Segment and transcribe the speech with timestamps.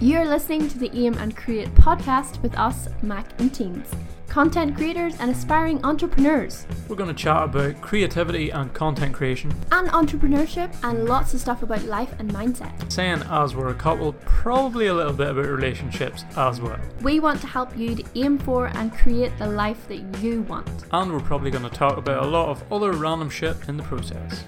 [0.00, 3.88] You're listening to the Aim and Create podcast with us, Mac and Teens,
[4.28, 9.88] content creators and aspiring entrepreneurs, We're going to chat about creativity and content creation, and
[9.88, 12.92] entrepreneurship, and lots of stuff about life and mindset.
[12.92, 16.80] saying as we're a couple, probably a little bit about relationships as well.
[17.00, 20.68] We want to help you to aim for and create the life that you want.
[20.90, 23.84] And we're probably going to talk about a lot of other random shit in the
[23.84, 24.44] process.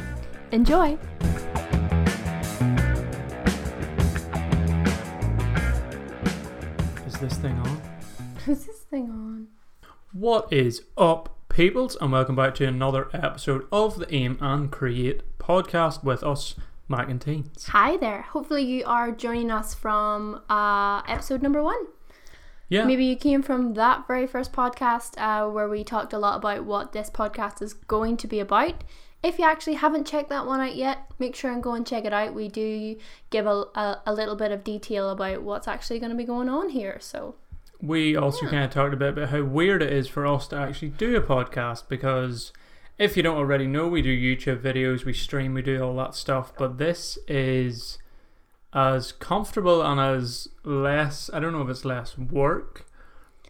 [0.52, 0.98] Enjoy!
[7.20, 7.82] This thing on?
[8.46, 9.48] Is this thing on?
[10.12, 15.20] What is up, peoples, and welcome back to another episode of the Aim and Create
[15.38, 16.54] podcast with us,
[16.88, 17.66] Mac and Teens.
[17.66, 18.22] Hi there.
[18.22, 21.88] Hopefully, you are joining us from uh, episode number one.
[22.70, 26.38] Yeah, Maybe you came from that very first podcast uh, where we talked a lot
[26.38, 28.82] about what this podcast is going to be about.
[29.22, 32.04] If you actually haven't checked that one out yet, make sure and go and check
[32.04, 32.34] it out.
[32.34, 32.96] We do
[33.28, 36.48] give a, a, a little bit of detail about what's actually going to be going
[36.48, 36.96] on here.
[37.00, 37.34] So,
[37.82, 40.56] we also kind of talked a bit about how weird it is for us to
[40.56, 42.52] actually do a podcast because
[42.98, 46.14] if you don't already know, we do YouTube videos, we stream, we do all that
[46.14, 47.98] stuff, but this is
[48.74, 52.86] as comfortable and as less, I don't know if it's less work,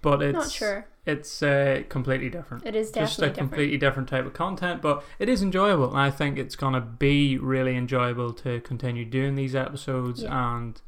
[0.02, 0.86] but it's not sure.
[1.06, 2.64] it's uh, completely different.
[2.66, 3.36] It is Just a different.
[3.38, 7.36] completely different type of content, but it is enjoyable, and I think it's gonna be
[7.38, 10.54] really enjoyable to continue doing these episodes Yeah.
[10.56, 10.80] and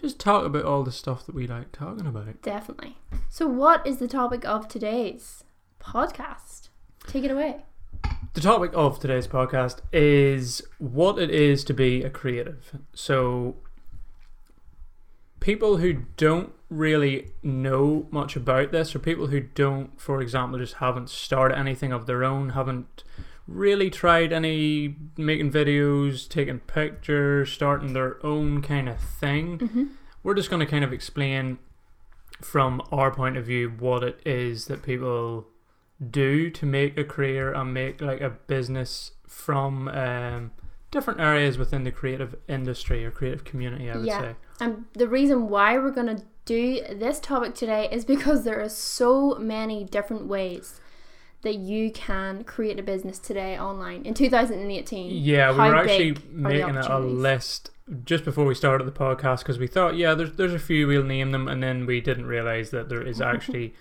[0.00, 2.42] just talk about all the stuff that we like talking about.
[2.42, 2.96] Definitely.
[3.28, 5.44] So, what is the topic of today's
[5.80, 6.68] podcast?
[7.06, 7.64] Take it away.
[8.34, 12.72] The topic of today's podcast is what it is to be a creative.
[12.94, 13.56] So,
[15.42, 20.74] people who don't really know much about this, or people who don't, for example, just
[20.74, 23.04] haven't started anything of their own, haven't
[23.46, 29.84] really tried any making videos, taking pictures, starting their own kind of thing, Mm-hmm.
[30.22, 31.58] we're just going to kind of explain
[32.40, 35.46] from our point of view what it is that people
[36.10, 40.50] do to make a career and make like a business from um,
[40.90, 44.20] different areas within the creative industry or creative community i would Yeah.
[44.20, 48.60] say And the reason why we're going to do this topic today is because there
[48.60, 50.80] are so many different ways
[51.42, 55.10] that you can create a business today online in 2018.
[55.10, 57.70] yeah we were actually big are the making a, list
[58.04, 61.02] just before we started the podcast because we thought yeah there's, there's a few we'll
[61.02, 63.74] name them and then we didn't realize that there is actually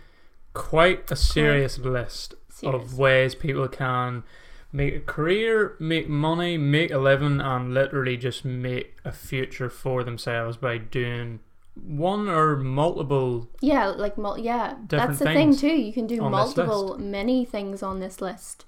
[0.54, 2.82] quite a serious list Serious.
[2.82, 4.24] of ways people can
[4.72, 10.04] make a career, make money, make a living, and literally just make a future for
[10.04, 11.40] themselves by doing
[11.76, 13.50] one or multiple.
[13.62, 15.68] Yeah, like mul- yeah, that's the thing too.
[15.76, 18.66] You can do multiple, many things on this list,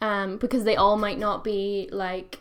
[0.00, 2.40] um, because they all might not be like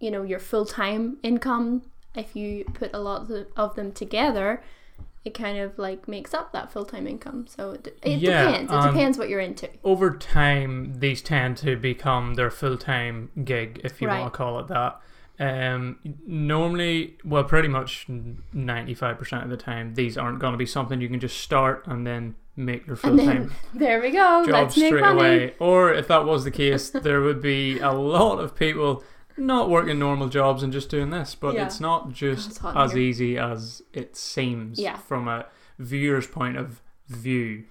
[0.00, 1.82] you know your full time income.
[2.14, 4.62] If you put a lot of- of them together,
[5.26, 7.46] it kind of like makes up that full time income.
[7.48, 8.72] So it, it Yeah, depends.
[8.72, 9.68] It um, depends what you're into.
[9.82, 14.20] Over time, these tend to become their full time gig, if you Right.
[14.20, 15.00] want to call it that.
[15.38, 18.06] Um, normally, well, pretty much
[18.52, 21.38] ninety five percent of the time, these aren't going to be something you can just
[21.40, 23.52] start and then make your full time.
[23.74, 24.44] there we go.
[24.46, 25.54] job Let's straight away.
[25.58, 29.02] Or if that was the case, there would be a lot of people
[29.38, 31.34] not working normal jobs and just doing this.
[31.34, 31.66] But Yeah.
[31.66, 33.00] it's not just in as here.
[33.02, 34.96] easy as it seems Yeah.
[34.96, 35.46] from a
[35.78, 37.64] viewer's point of view.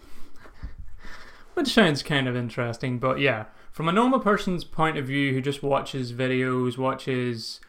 [1.56, 5.42] Which sounds kind of interesting, but yeah, from a normal person's point of view who
[5.42, 7.62] just watches videos, watches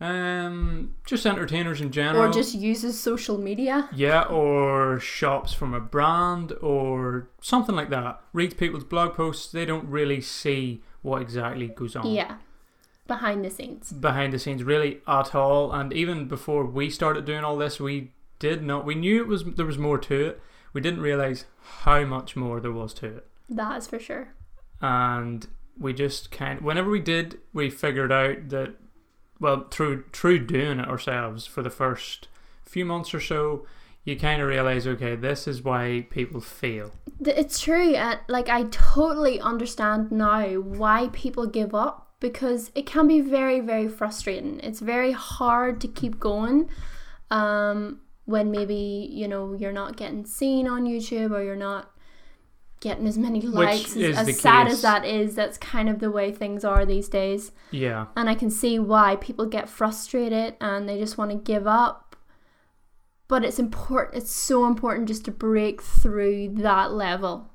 [0.00, 2.24] um just entertainers in general.
[2.24, 3.88] Or just uses social media.
[3.94, 8.20] Yeah, or shops from a brand or something like that.
[8.32, 12.36] Reads people's blog posts, they don't really see what exactly goes on Yeah,
[13.06, 13.92] behind the scenes.
[13.92, 15.72] behind the scenes really at all.
[15.72, 19.44] And even before we started doing all this, we did not we knew it was
[19.44, 20.40] there was more to it.
[20.72, 21.46] We didn't realize
[21.84, 23.26] how much more there was to it.
[23.48, 24.28] That is for sure.
[24.80, 25.46] And
[25.78, 28.74] we just kind whenever we did, we figured out that
[29.40, 32.28] well, through through doing it ourselves for the first
[32.64, 33.66] few months or so,
[34.04, 36.92] you kind of realize, okay, this is why people fail.
[37.20, 37.94] It's true.
[37.94, 43.60] Uh, like I totally understand now why people give up because it can be very,
[43.60, 44.60] very frustrating.
[44.60, 46.68] It's very hard to keep going
[47.30, 51.90] um, when maybe you know you're not getting seen on YouTube or you're not
[52.80, 53.88] getting as many likes.
[53.88, 54.74] As, the as sad case.
[54.74, 57.52] as that is, that's kind of the way things are these days.
[57.70, 61.66] Yeah, And I can see why people get frustrated and they just want to give
[61.66, 62.16] up.
[63.28, 67.50] But it's important, it's so important just to break through that level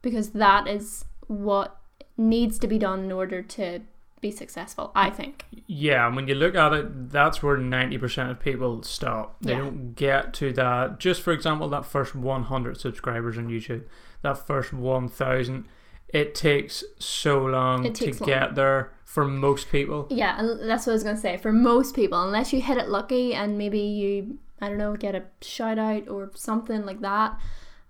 [0.00, 1.78] because that is what
[2.16, 3.80] needs to be done in order to
[4.20, 4.90] be successful.
[4.94, 5.14] I mm.
[5.16, 5.44] think.
[5.66, 9.36] Yeah, and when you look at it, that's where 90% of people stop.
[9.40, 9.58] They Yeah.
[9.58, 10.98] don't get to that.
[10.98, 13.84] Just for example, that first 100 subscribers on YouTube,
[14.22, 15.66] that first 1,000,
[16.08, 18.26] it takes so long It to long.
[18.26, 20.06] get there for most people.
[20.10, 21.36] Yeah, and that's what I was gonna say.
[21.36, 25.14] For most people, unless you hit it lucky and maybe you, I don't know, get
[25.14, 27.38] a shout out or something like that,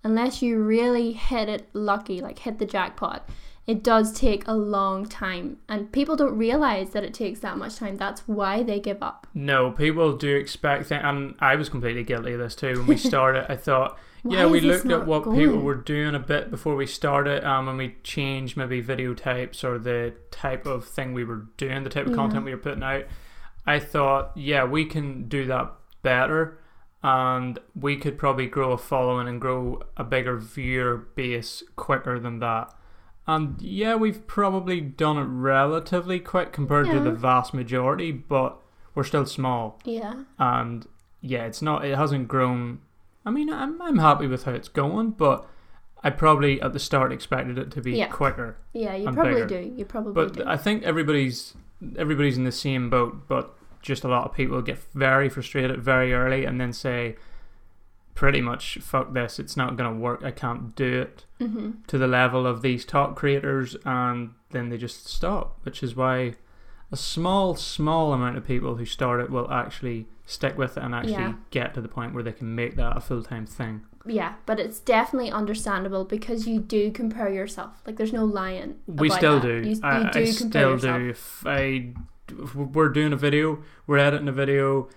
[0.02, 3.28] unless you really hit it lucky, like hit the jackpot,
[3.66, 5.58] it does take a long time.
[5.68, 7.96] And people don't realize that it takes that much time.
[7.96, 9.26] That's why they give up.
[9.32, 12.78] No, people do expect that and I was completely guilty of this too.
[12.78, 15.38] When we started, I thought, yeah, we looked at what going?
[15.38, 19.62] people were doing a bit before we started, um, and we changed maybe video types
[19.62, 22.16] or the type of thing we were doing, the type of Yeah.
[22.16, 23.04] content we were putting out.
[23.66, 25.72] I thought, yeah, we can do that
[26.02, 26.58] better,
[27.02, 32.38] and we could probably grow a following and grow a bigger viewer base quicker than
[32.38, 32.72] that.
[33.26, 38.58] And yeah, we've probably done it relatively quick compared to the vast majority, but
[38.94, 40.24] we're still small Yeah.
[40.38, 40.86] and
[41.22, 41.84] yeah, it's not.
[41.86, 42.80] It hasn't grown.
[43.24, 45.46] I mean, I'm I'm happy with how it's going, but
[46.02, 48.08] I probably at the start expected it to be Yeah.
[48.08, 48.58] quicker.
[48.74, 49.62] Yeah, you probably bigger.
[49.62, 49.72] do.
[49.74, 50.44] You probably But do.
[50.46, 51.54] I think everybody's
[51.96, 53.26] everybody's in the same boat.
[53.26, 57.16] But just a lot of people get very frustrated very early and then say,
[58.14, 59.38] pretty much, "Fuck this!
[59.38, 60.22] It's not gonna work.
[60.24, 64.76] I can't do it." hmm To the level of these top creators, and then they
[64.78, 65.58] just stop.
[65.64, 66.34] Which is why
[66.92, 70.94] a small, small amount of people who start it will actually stick with it and
[70.94, 71.34] actually Yeah.
[71.50, 73.82] get to the point where they can make that a full time thing.
[74.06, 77.82] Yeah, but it's definitely understandable because you do compare yourself.
[77.86, 78.76] Like, there's no lying.
[78.86, 79.46] We still that.
[79.62, 79.68] do.
[79.68, 80.98] You, you I, do I compare still yourself.
[81.00, 81.08] do.
[81.08, 81.94] If I
[82.28, 84.88] if we're doing a video, we're editing a video.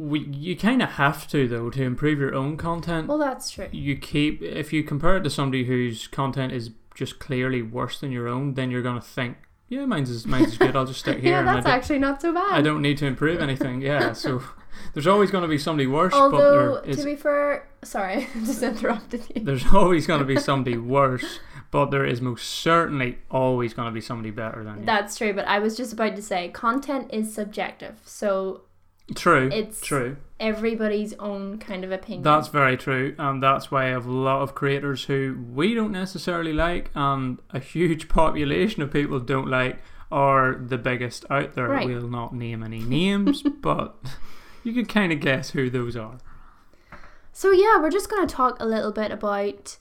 [0.00, 3.06] We you kind of have to though to improve your own content.
[3.06, 3.68] Well, that's true.
[3.70, 8.10] you keep if you compare it to somebody whose content is just clearly worse than
[8.10, 9.36] your own, then you're gonna think,
[9.68, 10.74] yeah, mine's is mine's is good.
[10.74, 11.32] I'll just stick here.
[11.32, 12.50] yeah, that's actually not so bad.
[12.50, 13.82] I don't need to improve anything.
[13.82, 14.42] Yeah, so
[14.94, 18.38] there's always going to be somebody worse, but Although, is to be fair, sorry, I
[18.40, 19.44] just interrupted you.
[19.44, 23.92] there's always going to be somebody worse, but there is most certainly always going to
[23.92, 24.86] be somebody better than you.
[24.86, 28.62] That's true, but I was just about to say content is subjective, so
[29.14, 30.16] true, it's true.
[30.38, 32.22] everybody's own kind of opinion.
[32.22, 35.92] That's very true, and that's why I have a lot of creators who we don't
[35.92, 39.78] necessarily like, and a huge population of people don't like,
[40.12, 41.68] are the biggest out there.
[41.68, 41.86] Right.
[41.86, 43.94] We'll not name any names, but
[44.64, 46.18] you can kind of guess who those are.
[47.32, 49.78] So yeah, we're just going to talk a little bit about,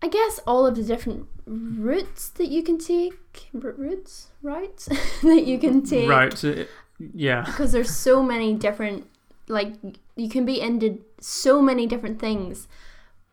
[0.00, 3.14] I guess, all of the different routes that you can take.
[3.54, 4.76] R- routes, right?
[5.22, 6.08] that you can take.
[6.08, 6.70] Right, so it-
[7.14, 7.42] yeah.
[7.44, 9.06] Because there's so many different,
[9.48, 9.74] like
[10.16, 12.68] you can be into so many different things,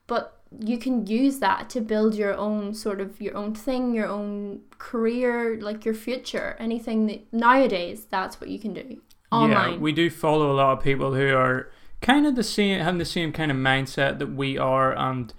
[0.07, 4.07] but you can use that to build your own sort of your own thing, your
[4.07, 6.57] own career, like your future.
[6.59, 9.01] Anything that nowadays, that's what you can do
[9.31, 9.73] online.
[9.73, 11.71] Yeah, we do follow a lot of people who are
[12.01, 15.33] kind of the same, having the same kind of mindset that we are, and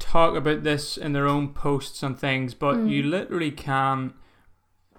[0.00, 2.54] talk about this in their own posts and things.
[2.54, 2.90] But Mm.
[2.90, 4.14] you literally can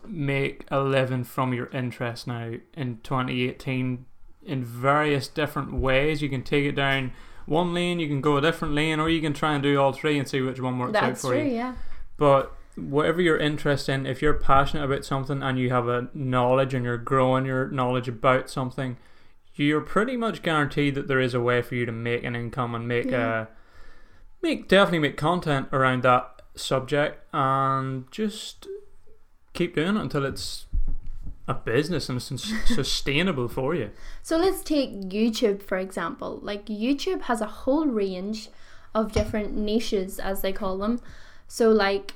[0.07, 4.05] make a living from your interest now in 2018
[4.43, 6.21] in various different ways.
[6.21, 7.11] You can take it down
[7.45, 9.91] one lane, you can go a different lane, or you can try and do all
[9.93, 11.43] three and see which one works out that's for true.
[11.43, 11.51] you.
[11.55, 11.75] Yeah.
[12.17, 16.73] But whatever you're interested in, if you're passionate about something and you have a knowledge
[16.73, 18.97] and you're growing your knowledge about something,
[19.55, 22.73] you're pretty much guaranteed that there is a way for you to make an income
[22.73, 23.41] and make Yeah.
[23.41, 23.47] a
[24.41, 28.67] make definitely make content around that subject and just
[29.53, 30.65] keep doing it until it's
[31.47, 33.89] a business and it's sustainable for you.
[34.21, 36.39] So let's take YouTube for example.
[36.41, 38.49] Like YouTube has a whole range
[38.93, 41.01] of different niches as they call them.
[41.47, 42.13] So like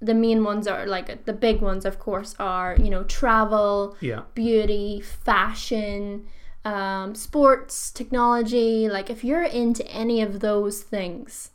[0.00, 4.22] the main ones are like the big ones of course are, you know, travel, Yeah.
[4.34, 6.26] beauty, fashion,
[6.64, 8.88] um, sports, technology.
[8.88, 11.50] Like if you're into any of those things,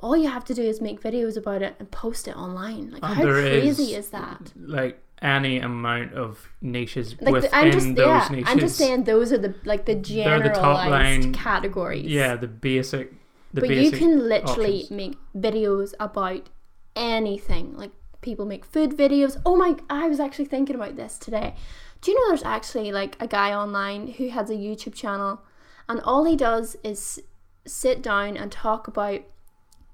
[0.00, 2.90] all you have to do is make videos about it and post it online.
[2.90, 4.52] Like And how crazy is- is that?
[4.56, 8.48] Like any amount of niches Like within the, I'm just those yeah, niches.
[8.50, 12.04] I'm just saying those are the like the the generalized top line- categories.
[12.06, 13.12] Yeah, the basic
[13.54, 14.90] the but you can literally options.
[14.90, 16.50] make videos about
[16.94, 17.74] anything.
[17.76, 19.40] Like people make food videos.
[19.46, 19.76] Oh my!
[19.88, 21.54] I was actually thinking about this today.
[22.02, 25.40] Do you know there's actually like a guy online who has a YouTube channel,
[25.88, 27.22] and all he does is
[27.66, 29.20] sit down and talk about.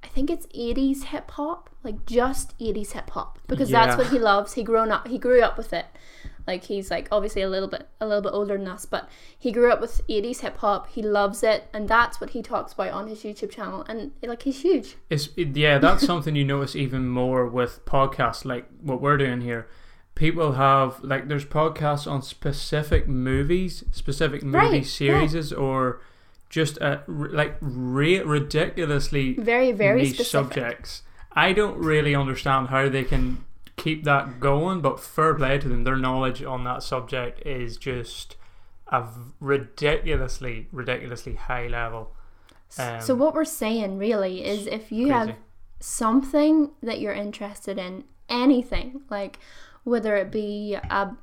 [0.04, 4.18] I think it's 80s hip hop, like just 80s hip hop, because that's what he
[4.18, 4.54] loves.
[4.54, 5.86] He grown up, he grew up with it.
[6.46, 9.52] Like he's like obviously a little bit a little bit older than us, but he
[9.52, 10.88] grew up with 80s hip hop.
[10.90, 13.84] He loves it, and that's what he talks about on his YouTube channel.
[13.88, 14.96] And like he's huge.
[15.08, 19.68] It's yeah, that's something you notice even more with podcasts like what we're doing here.
[20.16, 24.82] people have like there's podcasts on specific movies, specific movie Right, yeah.
[24.82, 26.00] series, or
[26.52, 30.52] just uh, like re- ridiculously Very, very niche specific.
[30.52, 31.02] subjects.
[31.32, 33.44] I don't really understand how they can
[33.76, 35.84] keep that going, but fair play to them.
[35.84, 38.36] Their knowledge on that subject is just
[38.88, 39.08] a
[39.40, 42.14] ridiculously, ridiculously high level.
[42.78, 45.28] Um, so what we're saying really is if you crazy.
[45.30, 45.36] have
[45.80, 49.38] something that you're interested in, anything, like
[49.84, 51.16] whether it be a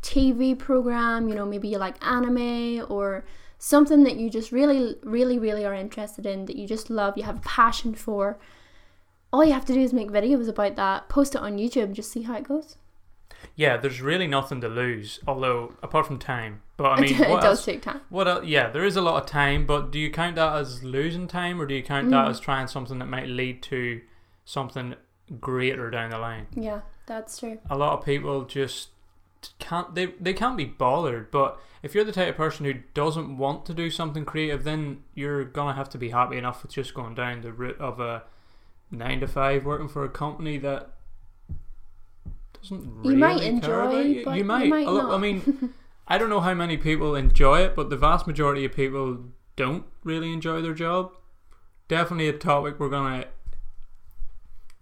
[0.00, 3.24] TV program, you know, maybe you like anime or
[3.64, 7.22] something that you just really, really, really are interested in, that you just love, you
[7.22, 8.36] have a passion for,
[9.32, 12.10] all you have to do is make videos about that, post it on YouTube, just
[12.10, 12.76] see how it goes.
[13.54, 16.62] Yeah, there's really nothing to lose, although apart from time.
[16.76, 17.64] But I mean, it does else?
[17.64, 18.00] take time.
[18.08, 18.44] What else?
[18.46, 21.60] Yeah, there is a lot of time, but do you count that as losing time,
[21.60, 22.30] or do you count that Mm.
[22.30, 24.00] as trying something that might lead to
[24.44, 24.96] something
[25.38, 26.48] greater down the line?
[26.56, 27.58] Yeah, that's true.
[27.70, 28.88] A lot of people just
[29.58, 29.94] can't.
[29.94, 31.30] They they can't be bothered.
[31.30, 35.02] But if you're the type of person who doesn't want to do something creative, then
[35.14, 38.22] you're gonna have to be happy enough with just going down the route of a
[38.90, 40.90] nine to five working for a company that
[42.60, 44.24] doesn't You really might care enjoy, you.
[44.24, 44.64] but you might.
[44.64, 45.74] you might a I mean,
[46.08, 49.18] I don't know how many people enjoy it, but the vast majority of people
[49.56, 51.12] don't really enjoy their job.
[51.88, 53.26] Definitely a topic we're gonna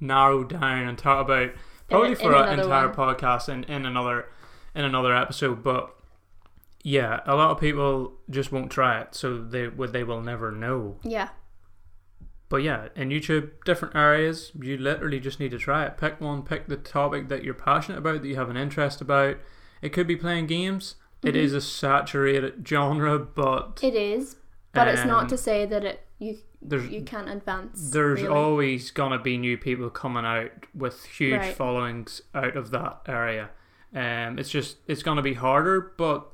[0.00, 1.50] narrow down and talk about
[1.88, 2.96] probably in for an entire one.
[3.16, 4.26] podcast in, in another
[4.74, 5.62] in another episode.
[5.62, 5.94] But
[6.82, 10.50] yeah, a lot of people just won't try it, so they would they will never
[10.50, 10.96] know.
[11.02, 11.28] Yeah.
[12.48, 15.96] But yeah, in YouTube, different areas, you literally just need to try it.
[15.96, 19.36] Pick one, pick the topic that you're passionate about, that you have an interest about.
[19.82, 20.96] It could be playing games.
[21.22, 21.38] It Mhm.
[21.38, 24.36] is a saturated genre, but It is,
[24.72, 27.90] but it's Um, not to say that it you there's you can't advance.
[27.92, 28.34] there's really.
[28.34, 31.54] always gonna be new people coming out with huge Right.
[31.54, 33.50] followings out of that area.
[33.94, 36.26] Um, it's just it's gonna be harder, but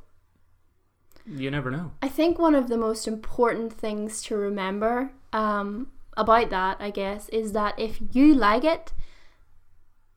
[1.27, 1.93] you never know.
[2.03, 7.29] I think one of the most important things to remember um, about that, I guess,
[7.31, 8.93] is that if you like it,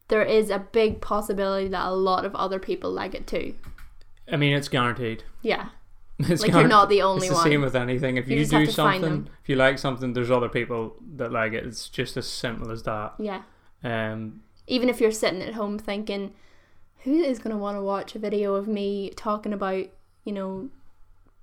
[0.09, 3.55] there is a big possibility that a lot of other people like it too.
[4.31, 5.23] I mean, it's guaranteed.
[5.41, 5.69] Yeah,
[6.19, 7.43] It's like you're not the only it's the one.
[7.43, 8.17] same with anything.
[8.17, 11.53] If You you, do to something, if you like something, there's other people that like
[11.53, 11.65] it.
[11.65, 13.13] It's just as simple as that.
[13.19, 13.43] yeah,
[13.83, 16.33] Um, even if you're sitting at home thinking,
[17.03, 19.85] who is going to want to watch a video of me talking about,
[20.25, 20.69] you know,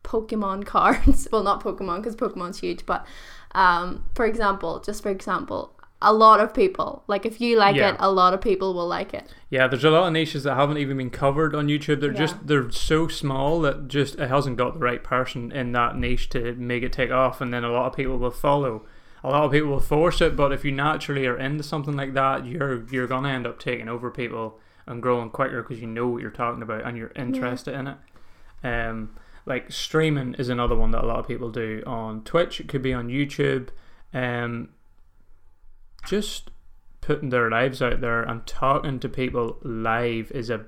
[0.04, 1.28] Pokemon cards?
[1.32, 3.06] well, not Pokemon because Pokemon's huge, but
[3.52, 5.72] um, for example, just for example,
[6.02, 7.90] a lot of people like if you like Yeah.
[7.94, 9.32] it, a lot of people will like it.
[9.48, 12.00] yeah, there's a lot of niches that haven't even been covered on YouTube.
[12.00, 12.18] They're Yeah.
[12.18, 16.28] just they're so small that just it hasn't got the right person in that niche
[16.30, 18.84] to make it take off, and then a lot of people will follow.
[19.24, 22.12] A lot of people will force it, but if you naturally are into something like
[22.12, 26.08] that, you're you're gonna end up taking over people and growing quicker because you know
[26.08, 27.96] what you're talking about and you're interested in it.
[28.62, 32.60] Um, like streaming is another one that a lot of people do on Twitch.
[32.60, 33.68] It could be on YouTube.
[34.12, 34.70] Um,
[36.06, 36.50] just
[37.00, 40.66] putting their lives out there and talking to people live is a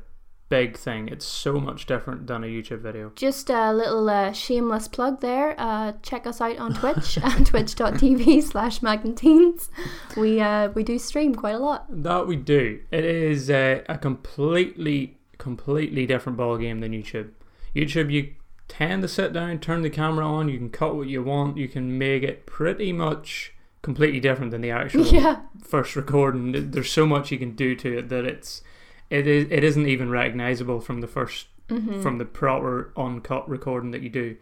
[0.49, 1.09] big thing.
[1.09, 3.13] It's so much different than a YouTube video.
[3.15, 5.55] Just a little uh, shameless plug there.
[5.59, 9.69] Uh, check us out on Twitch at twitch.tv slash magnetines.
[10.17, 11.85] We, uh, we do stream quite a lot.
[11.89, 12.81] That we do.
[12.91, 17.31] It is uh, a completely, completely different ball game than YouTube.
[17.75, 18.35] YouTube, you
[18.69, 21.69] tend to sit down, turn the camera on, you can cut what you want, you
[21.69, 25.41] can make it pretty much completely different than the actual Yeah.
[25.63, 26.71] first recording.
[26.71, 28.63] There's so much you can do to it that it's
[29.11, 32.01] it is it isn't even recognizable from the first Mm-hmm.
[32.01, 34.39] from the proper uncut recording that you do.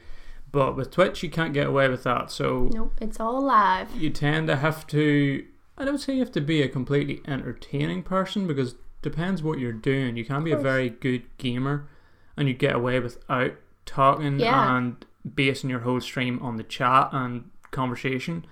[0.52, 2.30] But with Twitch, you can't get away with that.
[2.30, 3.90] So Nope, it's all live.
[3.96, 5.44] you tend to have to.
[5.76, 9.73] I don't say you have to be a completely entertaining person because depends what you're
[9.73, 10.16] doing.
[10.16, 11.88] You can be a very good gamer,
[12.37, 13.54] and you get away without
[13.87, 14.76] talking Yeah.
[14.76, 15.04] and
[15.35, 18.46] basing your whole stream on the chat and conversation.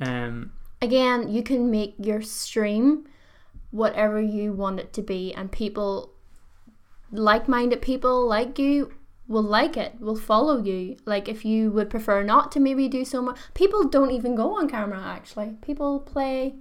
[0.00, 3.06] Um, Again, you can make your stream
[3.74, 6.12] whatever you want it to be, and people,
[7.10, 8.94] like minded people like you,
[9.26, 10.96] will like it, will follow you.
[11.04, 14.56] Like, if you would prefer not to maybe do so much, people don't even go
[14.58, 15.56] on camera actually.
[15.60, 16.54] People play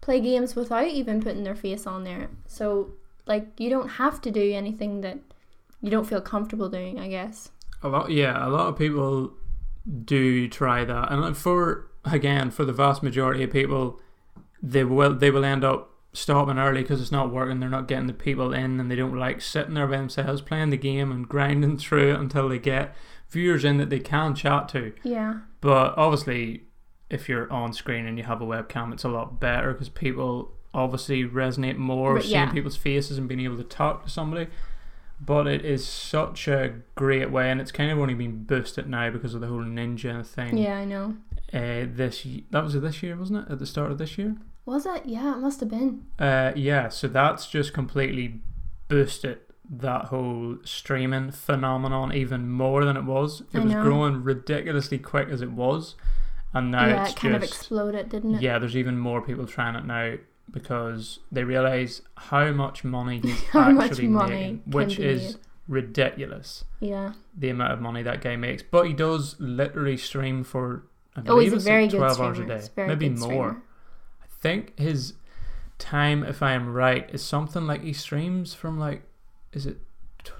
[0.00, 2.28] play games without even putting their face on there.
[2.46, 2.92] So,
[3.26, 5.18] like, you don't have to do anything that
[5.82, 7.50] you don't feel comfortable doing, I guess.
[7.82, 9.32] A lot, yeah, a lot of people
[10.04, 14.00] do try that, and for again, for the vast majority of people,
[14.62, 17.60] they will they will end up stopping early because it's not working.
[17.60, 20.70] They're not getting the people in, and they don't like sitting there by themselves playing
[20.70, 22.94] the game and grinding through it until they get
[23.28, 24.92] viewers in that they can chat to.
[25.02, 25.40] Yeah.
[25.60, 26.64] But obviously,
[27.10, 30.52] if you're on screen and you have a webcam, it's a lot better because people
[30.74, 32.52] obviously resonate more But seeing yeah.
[32.52, 34.48] people's faces and being able to talk to somebody.
[35.18, 39.10] But it is such a great way, and it's kind of only been boosted now
[39.10, 40.58] because of the whole ninja thing.
[40.58, 41.16] Yeah, I know.
[41.54, 43.52] Uh, this that was this year, wasn't it?
[43.52, 44.36] At the start of this year.
[44.66, 45.06] Was it?
[45.06, 46.04] Yeah, it must have been.
[46.18, 48.40] Uh, yeah, so that's just completely
[48.88, 53.40] boosted that whole streaming phenomenon even more than it was.
[53.52, 53.82] It I was know.
[53.82, 55.94] growing ridiculously quick as it was,
[56.52, 58.42] and now yeah, it's it kind of just exploded, didn't it?
[58.42, 58.58] yeah.
[58.58, 60.16] There's even more people trying it now
[60.50, 65.40] because they realize how much money he's actually money making, which is made.
[65.68, 66.64] ridiculous.
[66.80, 67.12] Yeah.
[67.36, 70.84] The amount of money that guy makes, but he does literally stream for.
[71.16, 72.52] I Oh, he's a very like good twelve streamer.
[72.52, 73.18] hours a day, maybe more.
[73.18, 73.62] streamer.
[74.46, 75.14] I think his
[75.78, 79.02] time, if I am right, is something like he streams from like,
[79.52, 79.78] is it
[80.24, 80.32] tw-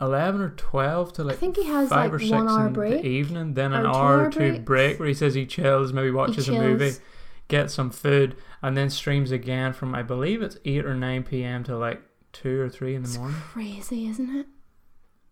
[0.00, 2.66] eleven or twelve to I like think he has five like or six one hour
[2.68, 3.02] in break.
[3.02, 6.48] the evening, then an hour or two break where he says he chills, maybe watches
[6.48, 7.00] a movie, chills.
[7.48, 11.62] gets some food, and then streams again from I believe it's eight or nine p.m.
[11.64, 13.36] to like two or three in the It's morning.
[13.40, 14.46] crazy, isn't it?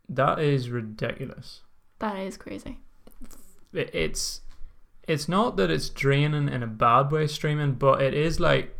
[0.08, 1.62] That is ridiculous.
[2.00, 2.78] That is crazy.
[3.72, 4.40] It's
[5.08, 8.76] it's not that it's draining in a bad way streaming, but it is like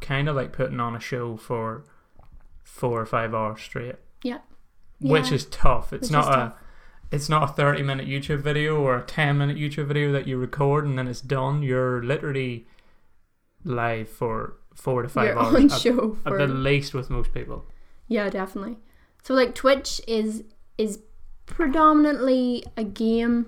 [0.00, 1.84] kind of like putting on a show for
[2.64, 3.96] four or five hours straight.
[4.22, 4.38] Yeah.
[5.00, 5.92] Which is tough.
[5.92, 6.54] It's Which not a tough.
[7.12, 10.36] it's not a 30 minute YouTube video or a 10 minute YouTube video that you
[10.38, 11.62] record and then it's done.
[11.62, 12.66] You're literally
[13.64, 17.32] live for four to 5 You're hours on at, show at the least with most
[17.32, 17.66] people.
[18.08, 18.78] Yeah, definitely.
[19.22, 20.44] So like Twitch is
[20.78, 21.00] is
[21.46, 23.46] predominantly a game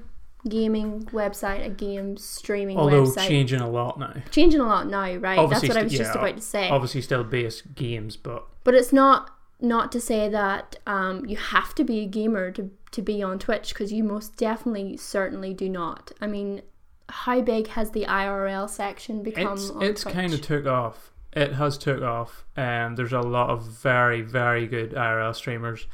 [0.48, 2.80] gaming website, a game streaming website.
[2.80, 3.28] Although website.
[3.28, 4.14] changing a lot now.
[4.30, 5.38] Changing a lot now, right?
[5.38, 6.68] Obviously That's what I st- was just yeah, about to say.
[6.70, 11.74] Obviously, still base games, but But it's not not to say that um, you have
[11.74, 15.68] to be a gamer to to be on Twitch because you most definitely certainly do
[15.68, 16.12] not.
[16.20, 16.62] I mean,
[17.08, 21.12] how big has the IRL section become it's it's kind of took off.
[21.32, 25.86] It has took off, and there's a lot of very very good IRL streamers,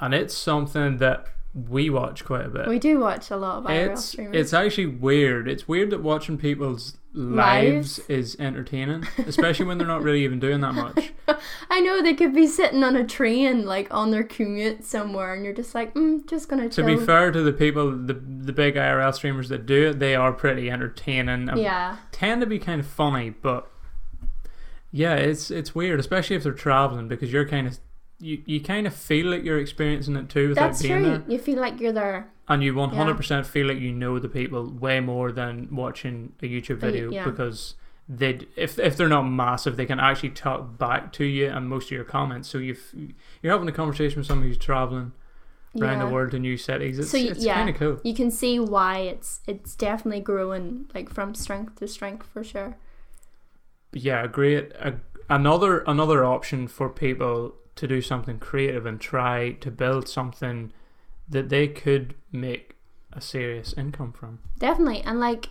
[0.00, 2.66] and it's something that we watch quite a bit.
[2.66, 4.36] we do watch a lot of IRL it's streamers.
[4.36, 5.48] it's actually weird.
[5.48, 8.08] It's weird that watching people's lives, Lives?
[8.08, 11.12] is entertaining, especially when they're not really even doing that much.
[11.70, 15.44] I know they could be sitting on a train, like on their commute somewhere, and
[15.44, 18.76] you're just like, mm, just gonna to be fair to the people, the the big
[18.76, 21.50] IRL streamers that do it, they are pretty entertaining.
[21.58, 23.70] yeah, tend to be kind of funny, but
[24.90, 27.78] yeah, it's it's weird, especially if they're traveling because you're kind of
[28.22, 31.10] you, you kind of feel like you're experiencing it too without that's being true.
[31.10, 32.28] there, You feel like you're there.
[32.48, 36.78] and you 100% feel like you know the people way more than watching a YouTube
[36.78, 37.24] video yeah.
[37.24, 37.74] because
[38.08, 41.86] they if if they're not massive, they can actually talk back to you and most
[41.86, 42.48] of your comments.
[42.48, 42.76] So you
[43.42, 45.12] you're having a conversation with someone who's traveling
[45.80, 46.04] around yeah.
[46.06, 46.98] the world to new cities.
[46.98, 47.54] It's So y- it's yeah.
[47.54, 48.00] kind of cool.
[48.04, 52.76] You can see why it's it's definitely growing, like from strength to strength for sure.
[53.92, 54.94] yeah, great a,
[55.30, 60.72] another another option for people to do something creative and try to build something
[61.28, 62.76] that they could make
[63.12, 64.38] a serious income from.
[64.58, 65.50] Definitely, and like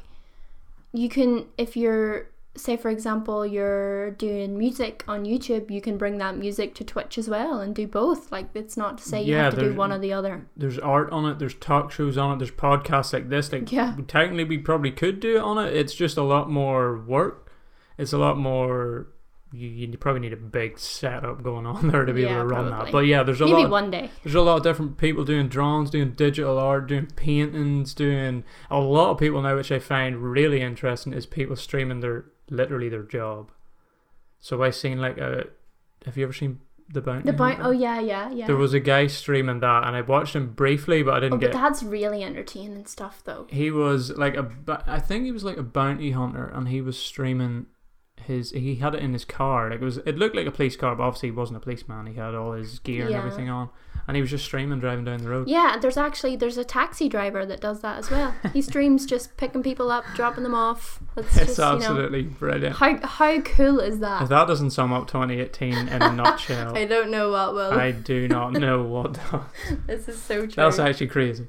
[0.94, 6.18] you can if you're say for example you're doing music on YouTube, you can bring
[6.18, 8.32] that music to Twitch as well and do both.
[8.32, 10.46] Like it's not to say you have to do one or the other.
[10.58, 11.40] There's art on it.
[11.40, 12.40] There's talk shows on it.
[12.40, 13.52] There's podcasts like this.
[13.52, 13.96] Like Yeah.
[14.08, 15.74] technically, we probably could do it on it.
[15.74, 17.52] It's just a lot more work.
[17.98, 19.08] It's a lot more.
[19.54, 22.46] You, you probably need a big setup going on there to be Yeah, able to
[22.48, 22.86] run probably.
[22.86, 22.92] that.
[22.92, 23.70] But yeah, there's a Maybe lot.
[23.70, 24.10] one day.
[24.24, 28.80] There's a lot of different people doing drawings, doing digital art, doing paintings, doing a
[28.80, 33.04] lot of people now, which I find really interesting, is people streaming their literally their
[33.04, 33.52] job.
[34.40, 35.48] So I seen like a.
[36.06, 36.60] Have you ever seen
[36.90, 37.30] the bounty?
[37.30, 37.38] The.
[37.38, 37.62] Hunter?
[37.64, 38.48] Oh yeah, yeah, yeah.
[38.48, 41.38] There was a guy streaming that, and I watched him briefly, but I didn't oh,
[41.48, 43.48] but that's really entertaining stuff though.
[43.50, 44.50] He was like a.
[44.88, 47.68] I think he was like a bounty hunter, and he was streaming
[48.26, 48.52] his.
[48.52, 49.70] He had it in his car.
[49.70, 49.98] Like it was.
[49.98, 52.06] It looked like a police car, but obviously he wasn't a policeman.
[52.08, 53.18] He had all his gear and Yeah.
[53.20, 53.70] everything on,
[54.08, 55.48] and he was just streaming driving down the road.
[55.48, 58.34] Yeah, there's actually there's a taxi driver that does that as well.
[58.54, 61.00] He streams just picking people up, dropping them off.
[61.16, 62.76] That's It's just you know absolutely brilliant.
[62.78, 64.24] how how cool is that?
[64.24, 67.72] If that doesn't sum up 2018 in a nutshell, I don't know what will.
[67.74, 69.42] I do not know what does.
[69.88, 70.54] this is so true.
[70.56, 71.48] That's actually crazy.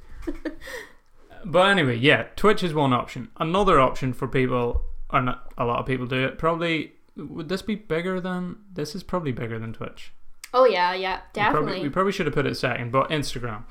[1.45, 3.29] but anyway, yeah, Twitch is one option.
[3.39, 6.39] Another option for people, or not a lot of people do it.
[6.39, 8.57] Probably would this be bigger than?
[8.73, 10.13] This is probably bigger than Twitch.
[10.55, 11.83] oh yeah, yeah, We probably, definitely.
[11.83, 13.65] we probably should have put it second, but Instagram,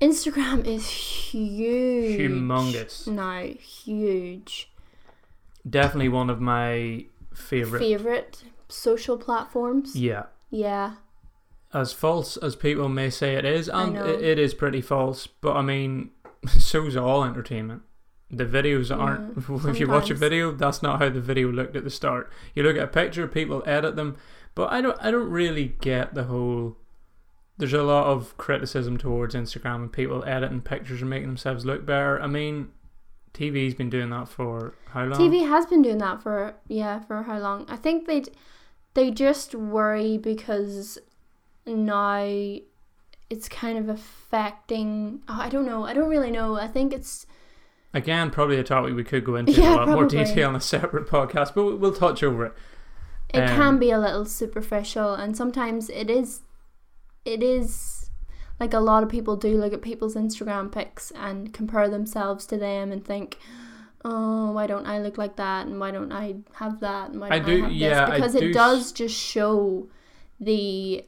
[0.00, 2.20] Instagram is huge.
[2.20, 3.06] humongous.
[3.06, 4.70] No, huge.
[5.68, 7.80] Definitely one of my favorite.
[7.80, 9.94] Favorite social platforms.
[9.96, 10.94] yeah, Yeah.
[11.74, 15.26] as false as people may say it is, and it, it is pretty false.
[15.26, 16.10] But I mean,
[16.46, 17.82] so's all entertainment.
[18.30, 19.36] The videos aren't.
[19.48, 22.30] Yeah, if you watch a video, that's not how the video looked at the start.
[22.54, 24.16] You look at a picture, people edit them,
[24.54, 24.98] but I don't.
[25.00, 26.76] I don't really get the whole.
[27.56, 31.86] There's a lot of criticism towards Instagram and people editing pictures and making themselves look
[31.86, 32.20] better.
[32.20, 32.68] I mean,
[33.32, 35.18] TV's been doing that for how long?
[35.18, 37.64] TV has been doing that for yeah for how long?
[37.68, 38.24] I think they
[38.94, 40.98] they just worry because
[41.64, 42.58] now
[43.30, 45.22] it's kind of affecting.
[45.28, 45.84] Oh, I don't know.
[45.84, 46.56] I don't really know.
[46.56, 47.26] I think it's
[47.94, 50.60] Again, probably a topic we could go into in a lot more detail in a
[50.60, 52.52] separate podcast, but we'll, touch over it.
[53.32, 56.42] it Um, can be a little superficial, and sometimes it is.
[57.24, 58.10] It is
[58.60, 62.56] like a lot of people do look at people's Instagram pics and compare themselves to
[62.56, 63.38] them and think.
[64.04, 65.66] Oh, why don't I look like that?
[65.66, 67.10] And why don't I have that?
[67.10, 68.14] And why don't do- have yeah, this?
[68.14, 69.88] Because do it s- does just show
[70.38, 71.04] the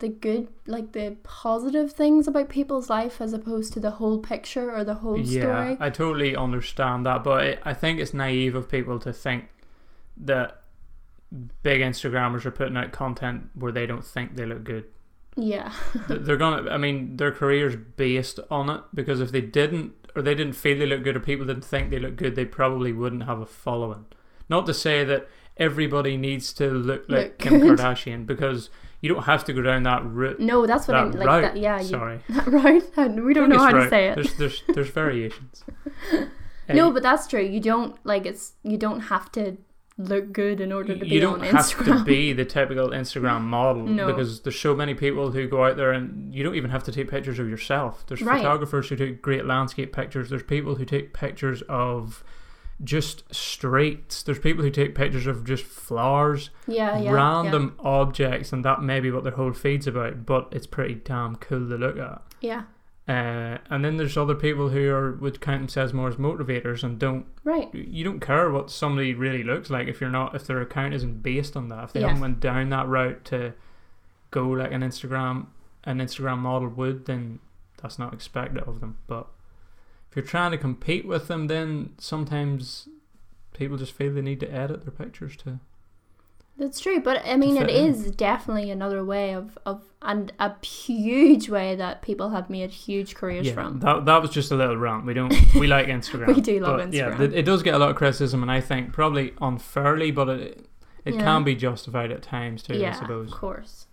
[0.00, 4.74] the good like the positive things about people's life as opposed to the whole picture
[4.74, 5.76] or the whole Yeah, story.
[5.80, 9.44] I totally understand that, but it, I think it's naive of people to think
[10.16, 10.60] that
[11.62, 14.84] big Instagrammers are putting out content where they don't think they look good.
[15.36, 15.72] Yeah.
[16.08, 16.70] They're gonna.
[16.70, 20.78] I mean, their career's based on it because if they didn't, or they didn't feel
[20.78, 23.46] they look good, or people didn't think they look good, they probably wouldn't have a
[23.46, 24.06] following.
[24.48, 27.60] Not to say that everybody needs to look like Look Kim.
[27.60, 28.70] Kardashian because
[29.04, 30.40] you don't have to go down that route.
[30.40, 31.26] No, that's what that I'm like.
[31.26, 31.42] route.
[31.42, 32.82] That, yeah, you, Sorry, that right?
[32.96, 34.14] And we don't know how to say it.
[34.14, 35.62] There's there's there's variations.
[36.68, 37.42] no, but that's true.
[37.42, 38.52] You don't like it's.
[38.62, 39.58] You don't have to
[39.96, 41.98] look good in order to you be don't on have Instagram.
[41.98, 44.06] to be the typical Instagram model No.
[44.08, 46.92] because there's so many people who go out there and you don't even have to
[46.92, 48.04] take pictures of yourself.
[48.08, 48.38] There's Right.
[48.38, 50.30] photographers who take great landscape pictures.
[50.30, 52.24] There's people who take pictures of
[52.82, 54.22] just streets.
[54.22, 59.00] There's people who take pictures of just flowers, yeah, yeah, random objects, and that may
[59.00, 60.26] be what their whole feed's about.
[60.26, 62.22] But it's pretty damn cool to look at.
[62.40, 62.64] Yeah.
[63.06, 66.98] Uh, and then there's other people who are would count themselves more as motivators and
[66.98, 67.26] don't.
[67.44, 67.68] Right.
[67.74, 71.22] you don't care what somebody really looks like if you're not if their account isn't
[71.22, 72.06] based on that if they Yeah.
[72.08, 73.52] haven't went down that route to
[74.30, 75.48] go like an instagram
[75.84, 77.40] an instagram model would then
[77.82, 79.26] that's not expected of them but
[80.14, 82.88] if you're trying to compete with them then sometimes
[83.52, 85.58] people just feel they need to edit their pictures to
[86.56, 87.90] That's true, but I mean, it in.
[87.90, 93.14] is definitely another way of, of and a huge way that people have made huge
[93.16, 93.80] careers yeah from.
[93.80, 96.78] that, that was just a little rant we don't we like instagram We do love
[96.78, 97.18] but yeah Instagram.
[97.18, 100.66] th- it does get a lot of criticism and i think probably unfairly but it
[101.04, 101.20] it Yeah.
[101.22, 103.86] can be justified at times too i yeah, suppose of course.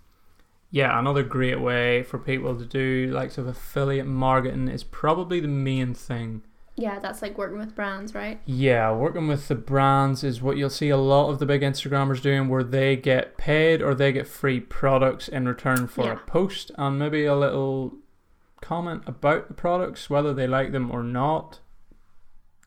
[0.72, 5.40] Yeah, another great way for people to do like sort of affiliate marketing is probably
[5.42, 6.44] the main thing.
[6.78, 8.40] Yeah, that's like working with brands, right?
[8.46, 12.22] Yeah, working with the brands is what you'll see a lot of the big Instagrammers
[12.22, 16.14] doing where they get paid or they get free products in return for Yeah.
[16.14, 17.94] a post and maybe a little
[18.62, 21.60] comment about the products, whether they like them or not.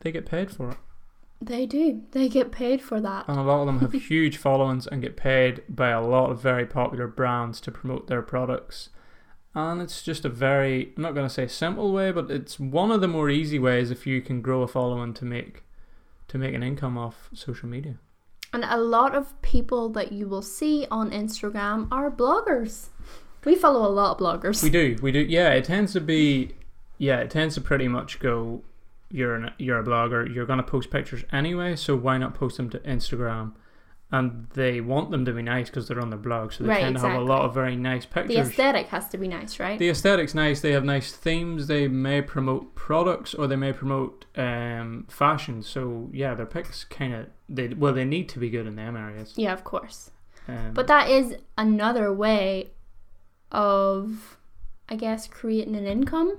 [0.01, 0.77] They get paid for it.
[1.41, 2.03] They do.
[2.11, 3.27] They get paid for that.
[3.27, 6.41] And a lot of them have huge followings and get paid by a lot of
[6.41, 8.89] very popular brands to promote their products.
[9.53, 12.91] And it's just a very, I'm not going to say simple way, but it's one
[12.91, 15.63] of the more easy ways if you can grow a following to make
[16.27, 17.99] to make an income off social media.
[18.51, 22.87] And a lot of people that you will see on Instagram are bloggers.
[23.43, 24.63] We follow a lot of bloggers.
[24.63, 25.19] We do, we do.
[25.19, 26.55] Yeah, it tends to be,
[26.97, 28.63] yeah, it tends to pretty much go.
[29.15, 30.21] You're an, you're a blogger.
[30.33, 33.53] You're going to post pictures anyway, so why not post them to Instagram?
[34.11, 36.81] And they want them to be nice because they're on their blog, so they Right,
[36.81, 38.35] tend to have a lot of very nice pictures.
[38.35, 39.79] the aesthetic has to be nice, right?
[39.79, 40.61] The aesthetic's nice.
[40.61, 41.67] They have nice themes.
[41.67, 45.63] They may promote products or they may promote um, fashion.
[45.63, 48.95] So yeah, their pics kind of they well they need to be good in them
[48.95, 49.33] areas.
[49.37, 50.11] yeah, of course.
[50.47, 52.71] Um, But that is another way
[53.51, 54.37] of,
[54.89, 56.37] I guess, creating an income.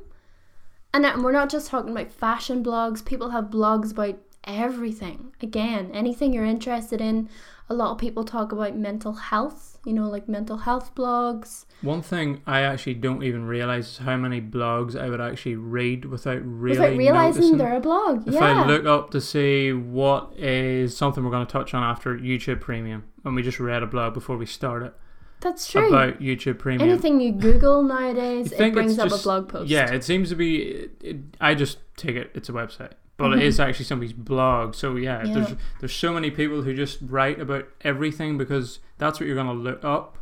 [0.94, 3.04] And uh, that- we're not just talking about fashion blogs.
[3.04, 5.32] People have blogs about everything.
[5.42, 7.28] Again, anything you're interested in.
[7.68, 11.64] A lot of people talk about mental health, you know, like mental health blogs.
[11.82, 16.04] one thing I actually don't even realize is how many blogs I would actually read
[16.04, 17.58] without really Without realizing noticing.
[17.58, 18.28] they're a blog.
[18.28, 18.62] If yeah.
[18.62, 22.60] I look up to see what is something we're going to touch on after YouTube
[22.60, 24.92] Premium, and we just read a blog before we started
[25.40, 25.88] That's true.
[25.88, 26.88] about YouTube Premium.
[26.88, 29.68] Anything you Google nowadays, You it brings up a blog post.
[29.70, 30.62] Yeah, it seems to be.
[30.62, 33.42] It, it, I just take it it's a website, but it Mhm.
[33.42, 34.74] is actually somebody's blog.
[34.74, 35.34] So yeah, Yeah.
[35.34, 39.52] there's there's so many people who just write about everything because that's what you're gonna
[39.52, 40.18] look up.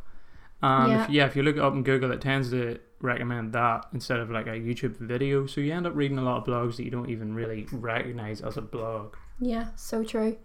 [0.62, 1.04] And Yeah.
[1.04, 4.18] if, yeah, if you look it up in Google, it tends to recommend that instead
[4.18, 5.46] of like a YouTube video.
[5.46, 8.40] So you end up reading a lot of blogs that you don't even really recognize
[8.40, 9.14] as a blog.
[9.38, 10.38] Yeah, so true.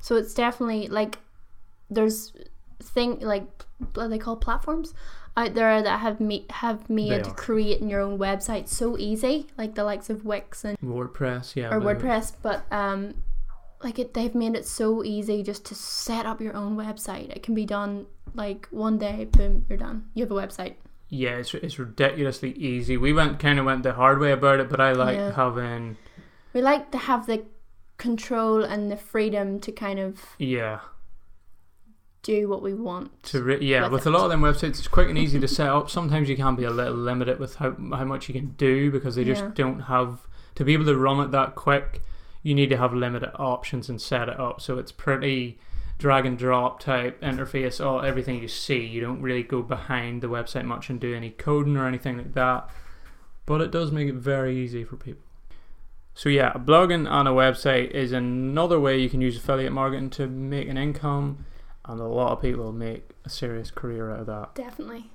[0.00, 1.18] So it's definitely like
[1.90, 2.32] there's
[2.80, 3.46] thing like
[3.94, 4.94] what they call platforms
[5.36, 9.84] out there that have me have made creating your own website so easy, like the
[9.84, 11.72] likes of Wix and WordPress, yeah.
[11.72, 13.22] or WordPress, but um,
[13.82, 17.30] like it, they've made it so easy just to set up your own website.
[17.30, 20.06] It can be done like one day, boom, you're done.
[20.14, 20.74] You have a website.
[21.08, 22.96] Yeah, it's it's ridiculously easy.
[22.96, 25.32] We went kind of went the hard way about it, but I like Yeah.
[25.34, 25.96] having
[26.52, 27.44] We like to have the
[27.96, 30.80] control and the freedom to kind of yeah
[32.22, 33.22] do what we want.
[33.24, 35.48] to re- yeah with with a lot of them websites it's quick and easy to
[35.48, 35.88] set up.
[35.90, 39.14] Sometimes you can be a little limited with how how much you can do because
[39.16, 39.50] they just Yeah.
[39.54, 42.02] don't have to be able to run it that quick.
[42.42, 45.58] You need to have limited options and set it up so it's pretty
[45.98, 47.84] drag and drop type interface.
[47.84, 51.30] All everything you see, you don't really go behind the website much and do any
[51.30, 52.68] coding or anything like that.
[53.46, 55.22] But it does make it very easy for people.
[56.14, 60.26] So yeah, blogging on a website is another way you can use affiliate marketing to
[60.26, 61.44] make an income,
[61.86, 64.54] and a lot of people make a serious career out of that.
[64.54, 65.10] Definitely.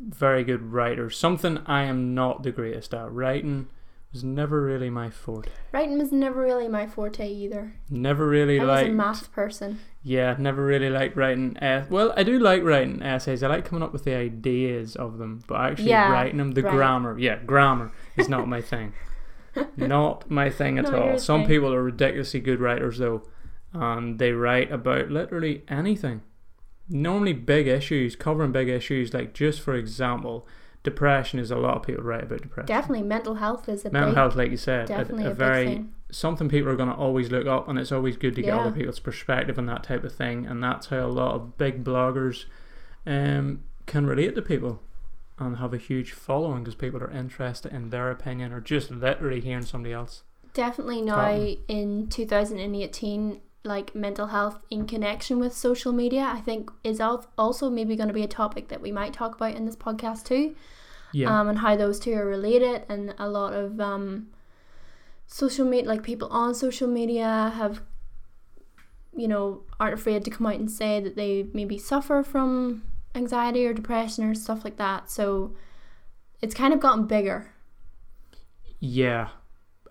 [0.00, 1.16] Very good writers.
[1.16, 3.12] Something I am not the greatest at.
[3.12, 3.68] Writing
[4.12, 5.48] was never really my forte.
[5.72, 7.74] Writing was never really my forte either.
[7.88, 8.88] Never really I was liked.
[8.90, 9.78] a math person.
[10.02, 11.56] Yeah, never really liked writing.
[11.88, 13.42] Well, I do like writing essays.
[13.42, 16.62] I like coming up with the ideas of them, but actually Yeah, writing them, the
[16.62, 16.72] right.
[16.72, 18.92] grammar, yeah, grammar is not my thing.
[19.76, 21.18] not my thing at Not all.
[21.18, 21.48] Some thing.
[21.48, 23.22] people are ridiculously good writers though,
[23.72, 26.22] and they write about literally anything.
[26.88, 29.14] Normally big issues, covering big issues.
[29.14, 30.46] Like just for example,
[30.82, 32.66] depression is a lot of people write about depression.
[32.66, 35.34] Definitely, mental health is a Mental big, health, like you said, a- definitely a, a,
[35.34, 35.94] very big thing.
[36.10, 38.60] something people are going to always look up, and it's always good to get Yeah.
[38.60, 40.44] other people's perspective on that type of thing.
[40.46, 42.44] And that's how a lot of big bloggers
[43.06, 44.82] um, can relate to people
[45.38, 49.40] and have a huge following because people are interested in their opinion or just literally
[49.40, 50.24] hearing somebody else.
[50.52, 51.56] Definitely now Tottenham.
[51.68, 57.96] in 2018, like mental health in connection with social media, I think is also maybe
[57.96, 60.54] going to be a topic that we might talk about in this podcast too.
[61.12, 62.84] Yeah, um, and how those two are related.
[62.88, 64.28] And a lot of um,
[65.26, 67.82] social media, like people on social media, have,
[69.14, 72.82] you know, aren't afraid to come out and say that they maybe suffer from
[73.14, 75.10] anxiety or depression or stuff like that.
[75.10, 75.54] So
[76.40, 77.52] it's kind of gotten bigger.
[78.80, 79.28] yeah.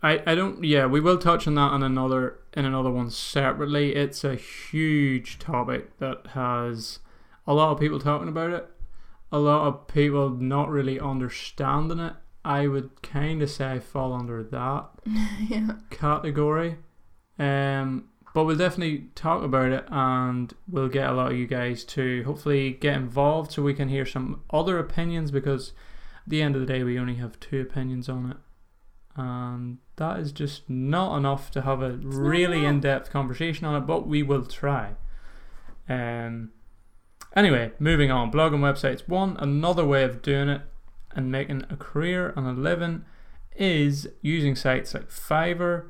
[0.03, 3.95] I, I don't yeah we will touch on that on another in another one separately.
[3.95, 6.99] It's a huge topic that has
[7.47, 8.69] a lot of people talking about it,
[9.31, 12.13] a lot of people not really understanding it.
[12.43, 14.85] I would kind of say I fall under that
[15.47, 15.73] yeah.
[15.89, 16.77] category.
[17.37, 21.83] Um, but we'll definitely talk about it and we'll get a lot of you guys
[21.83, 25.73] to hopefully get involved so we can hear some other opinions because
[26.25, 28.37] at the end of the day we only have two opinions on it.
[29.15, 33.85] And that is just not enough to have a really in depth conversation on it,
[33.85, 34.95] but we will try.
[35.87, 36.49] Um,
[37.35, 38.31] anyway, moving on.
[38.31, 39.07] Blogging websites.
[39.07, 40.63] One, another way of doing it
[41.11, 43.05] and making a career and a living
[43.55, 45.89] is using sites like Fiverr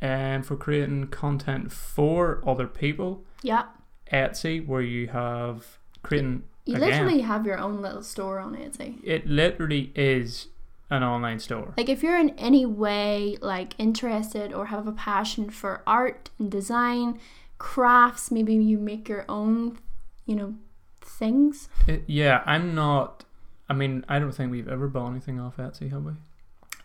[0.00, 3.24] um, for creating content for other people.
[3.42, 3.64] Yeah.
[4.12, 6.44] Etsy, where you have creating.
[6.64, 6.90] You Again.
[6.90, 9.00] literally have your own little store on Etsy.
[9.02, 10.46] It literally is
[10.92, 11.72] an online store.
[11.76, 16.50] Like if you're in any way like interested or have a passion for art and
[16.50, 17.18] design,
[17.58, 19.78] crafts, maybe you make your own,
[20.26, 20.54] you know,
[21.00, 21.68] things.
[21.86, 23.24] It- yeah, I'm not.
[23.68, 26.12] I mean, I don't think we've ever bought anything off Etsy, have we?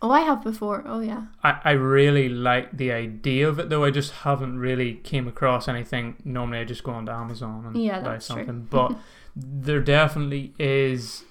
[0.00, 0.84] Oh, I have before.
[0.86, 1.22] Oh yeah.
[1.42, 3.84] I, I really like the idea of it though.
[3.84, 6.16] I just haven't really came across anything.
[6.24, 8.36] Normally, I just go onto Amazon and Yeah, buy that's true.
[8.36, 8.68] something.
[8.70, 8.96] But
[9.36, 11.24] there definitely is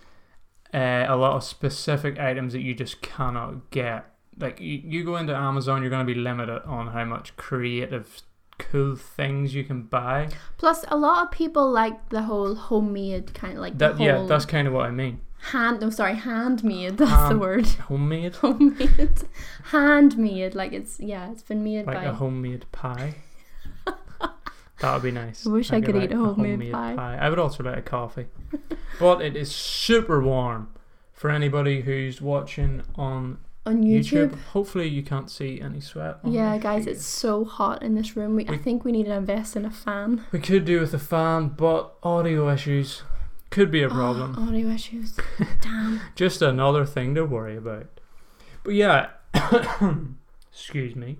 [0.77, 4.05] uh, a lot of specific items that you just cannot get.
[4.39, 8.21] Like you, you go into Amazon, you're going to be limited on how much creative,
[8.59, 10.29] cool things you can buy.
[10.57, 14.45] Plus, a lot of people like the whole homemade kind of like That yeah, that's
[14.45, 15.21] kind of what I mean.
[15.51, 15.81] hand.
[15.81, 16.97] No, sorry, handmade.
[17.03, 17.65] That's the word.
[17.89, 19.23] Homemade, Homemade,
[19.71, 20.53] handmade.
[20.55, 22.03] Like it's yeah, it's been made like by.
[22.05, 23.15] a homemade pie.
[24.79, 25.45] That would be nice.
[25.47, 27.17] I wish I could like eat a homemade pie.
[27.19, 28.27] I would also like a coffee.
[28.99, 30.69] but it is super warm
[31.13, 34.29] for anybody who's watching on on YouTube.
[34.29, 34.39] YouTube.
[34.53, 36.19] Hopefully, you can't see any sweat.
[36.23, 36.97] on Yeah, guys, face.
[36.97, 38.35] it's so hot in this room.
[38.35, 40.23] We, I think we need to invest in a fan.
[40.31, 43.03] We could do with a fan, but audio issues
[43.49, 44.35] could be a Oh, problem.
[44.37, 45.17] audio issues.
[45.61, 45.99] Damn.
[46.15, 47.87] Just another thing to worry about.
[48.63, 49.07] But yeah,
[50.51, 51.17] excuse me.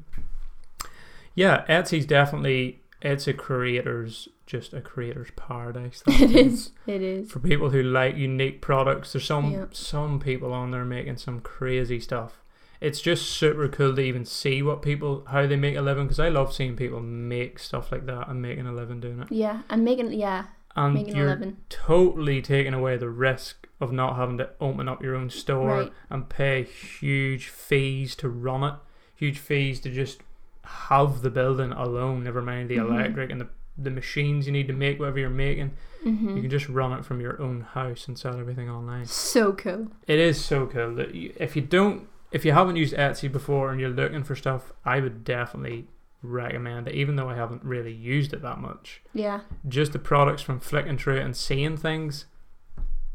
[1.36, 6.04] Yeah, Etsy's definitely it's a creator's just a creator's paradise.
[6.08, 6.72] It is.
[6.86, 7.30] It is.
[7.32, 9.14] for people who like unique products.
[9.14, 9.66] There's some Yeah.
[9.72, 12.42] some people on there making some crazy stuff.
[12.80, 16.20] It's just super cool to even see what people how they make a living because
[16.20, 19.32] I love seeing people make stuff like that and making a living doing it.
[19.32, 21.58] Yeah, and making yeah, and making a you're living.
[21.70, 25.94] totally taking away the risk of not having to open up your own store Right.
[26.10, 28.76] and pay huge fees to run it,
[29.16, 30.22] huge fees to just
[30.68, 32.24] have the building alone.
[32.24, 32.90] Never mind the Mhm.
[32.90, 33.48] electric and the
[33.80, 35.72] the machines you need to make whatever you're making.
[36.04, 39.06] hmm You can just run it from your own house and sell everything online.
[39.06, 39.92] So cool.
[40.08, 43.70] It is so cool that you, if you don't, if you haven't used Etsy before
[43.72, 45.90] and you're looking for stuff, I would definitely
[46.24, 46.96] recommend it.
[46.96, 49.42] Even though I haven't really used it that much, Yeah.
[49.68, 52.26] just the products from flicking through it and seeing things,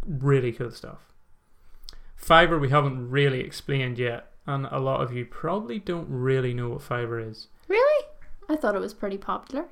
[0.06, 1.12] really cool stuff.
[2.20, 6.70] Fiverr we haven't really explained yet, and a lot of you probably don't really know
[6.70, 7.48] what Fiverr is.
[7.68, 8.06] Really?
[8.48, 9.66] I thought it was pretty popular.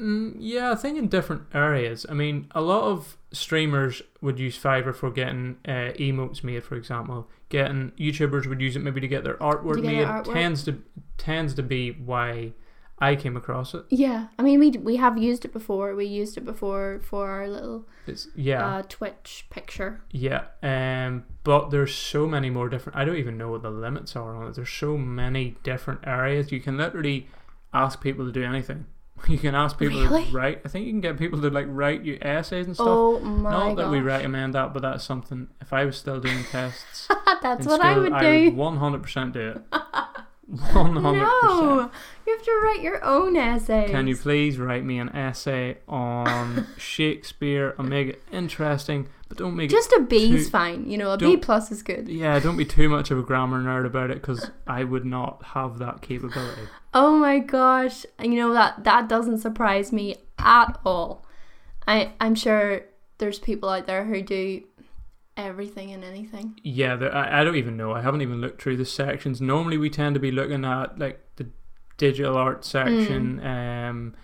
[0.00, 2.06] Mm, yeah, I think in different areas.
[2.08, 6.76] I mean, a lot of streamers would use Fiverr for getting uh, emotes made, for
[6.76, 7.28] example.
[7.48, 10.06] Getting YouTubers would use it maybe to get their artwork get made.
[10.06, 10.32] artwork.
[10.32, 10.82] Tends to
[11.16, 12.52] tends to be why
[13.00, 13.84] I came across it.
[13.90, 14.26] Yeah.
[14.38, 15.94] I mean, we we have used it before.
[15.94, 20.02] We used it before for our little It's yeah, uh, Twitch picture.
[20.10, 20.44] yeah.
[20.62, 22.98] Um, but there's so many more different.
[22.98, 24.54] I don't even know what the limits are on it.
[24.56, 26.50] There's so many different areas.
[26.52, 27.28] You can literally
[27.72, 28.86] ask people to do anything.
[29.28, 30.26] You can ask people Really?
[30.26, 30.60] to write.
[30.64, 32.86] I think you can get people to like write you essays and stuff.
[32.88, 34.06] Oh my Not that we gosh.
[34.06, 35.48] recommend that, but that's something.
[35.60, 37.08] If I was still doing tests,
[37.42, 38.52] That's what I would do.
[38.52, 39.62] one hundred percent do it.
[40.48, 41.60] One hundred percent.
[41.60, 41.90] No,
[42.26, 43.86] you have to write your own essay.
[43.90, 49.54] Can you please write me an essay on Shakespeare and make it interesting, but don't
[49.56, 50.90] make Just a B B's Two- fine.
[50.90, 52.08] You know, a B plus is good.
[52.08, 55.42] Yeah, don't be too much of a grammar nerd about it because I would not
[55.52, 56.62] have that capability.
[56.94, 58.06] Oh my gosh!
[58.18, 61.26] You know that that doesn't surprise me at all.
[61.86, 62.82] I I'm sure
[63.18, 64.62] there's people out there who do
[65.38, 66.60] everything and anything.
[66.62, 67.92] Yeah, I, I don't even know.
[67.92, 69.40] I haven't even looked through the sections.
[69.40, 71.48] Normally, we tend to be looking at like the
[71.96, 74.14] digital art section, um,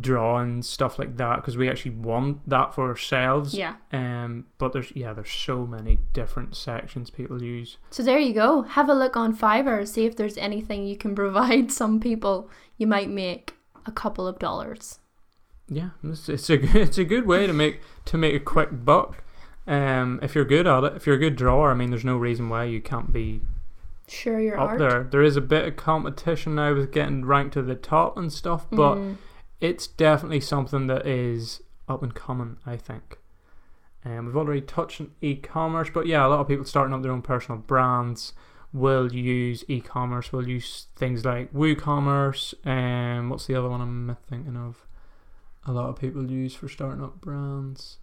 [0.00, 3.54] drawing stuff like that because we actually want that for ourselves.
[3.54, 3.76] Yeah.
[3.92, 7.76] Um, but there's yeah, there's so many different sections people use.
[7.90, 8.62] So there you go.
[8.62, 9.86] Have a look on Fiverr.
[9.86, 12.50] See if there's anything you can provide some people.
[12.78, 13.54] You might make
[13.86, 14.98] a couple of dollars.
[15.68, 19.23] Yeah, it's, it's a it's a good way to make to make a quick buck.
[19.66, 22.16] Um, if you're good at it, if you're a good drawer, I mean, there's no
[22.18, 23.40] reason why you can't be
[24.06, 24.78] Share your up art.
[24.78, 25.04] there.
[25.04, 28.66] There is a bit of competition now with getting ranked to the top and stuff,
[28.70, 29.16] but Mm.
[29.60, 32.58] it's definitely something that is up and coming.
[32.66, 33.18] I think.
[34.04, 37.12] Um, we've already touched on e-commerce, but yeah, a lot of people starting up their
[37.12, 38.34] own personal brands
[38.70, 40.30] will use e-commerce.
[40.30, 42.52] Will use things like WooCommerce.
[42.66, 44.86] Um, what's the other one I'm thinking of?
[45.64, 47.96] A lot of people use for starting up brands.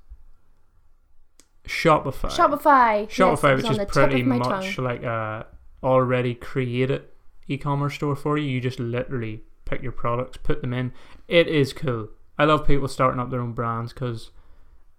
[1.71, 2.29] Shopify.
[2.29, 3.09] Shopify.
[3.09, 4.85] Shopify, was which is pretty much tongue.
[4.85, 5.47] like a
[5.81, 7.03] already created
[7.47, 8.49] e-commerce store for you.
[8.49, 10.93] You just literally pick your products, put them in.
[11.27, 12.09] It is cool.
[12.37, 14.31] I love people starting up their own brands because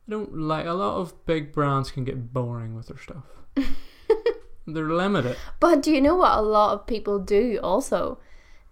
[0.08, 3.24] I don't like a lot of big brands can get boring with their stuff.
[4.66, 5.36] They're limited.
[5.60, 8.18] But do you know what a lot of people do also?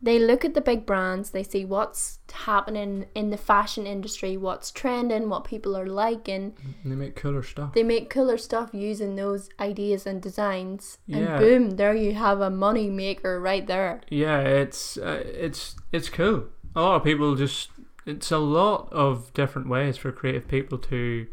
[0.02, 4.70] They look at the big brands, they see what's happening in the fashion industry, what's
[4.70, 6.56] trending, what people are liking.
[6.82, 7.74] And they make cooler stuff.
[7.74, 10.98] They make cooler stuff using those ideas and designs.
[11.12, 14.00] And boom, there you have a money maker right there.
[14.08, 16.44] Yeah, it's uh, it's it's cool.
[16.74, 17.70] A lot of people just
[18.06, 21.26] it's a lot of different ways for creative people to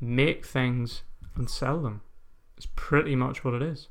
[0.00, 1.02] make things
[1.34, 2.02] and sell them.
[2.56, 3.88] It's pretty much what it is.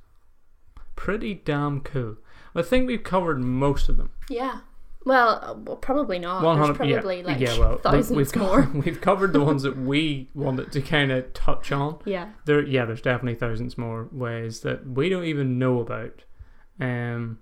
[0.95, 2.17] Pretty damn cool.
[2.55, 4.11] I think we've covered most of them.
[4.29, 4.59] Yeah.
[5.05, 6.43] Well, uh, well probably not.
[6.43, 7.57] One There's hundred, yeah, like yeah.
[7.59, 8.61] Well, we- 1000s we've co- more.
[8.73, 11.99] we've covered the ones that we wanted to kind of touch on.
[12.05, 12.29] yeah.
[12.45, 16.23] There, yeah, there's definitely thousands more ways that we don't even know about.
[16.79, 17.39] Um,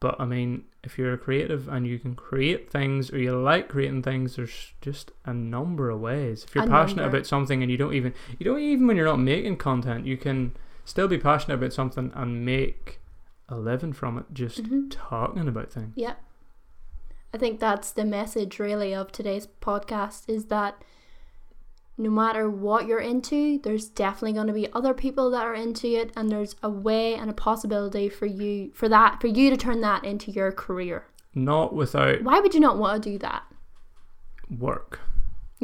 [0.00, 3.68] but I mean, if you're a creative and you can create things or you like
[3.68, 6.44] creating things, there's just a number of ways.
[6.44, 7.16] If you're A passionate number.
[7.16, 10.18] about something and you don't even, you don't even when you're not making content, you
[10.18, 10.52] can
[10.84, 13.00] still be passionate about something and make
[13.48, 14.86] a living from it just Mhm.
[14.90, 15.92] talking about things.
[15.96, 16.14] Yeah.
[17.32, 20.82] I think that's the message really of today's podcast is that
[21.98, 25.86] no matter what you're into, there's definitely going to be other people that are into
[25.88, 29.56] it and there's a way and a possibility for you for that for you to
[29.56, 31.06] turn that into your career.
[31.34, 33.42] Not without Why would you not want to do that?
[34.58, 35.00] work.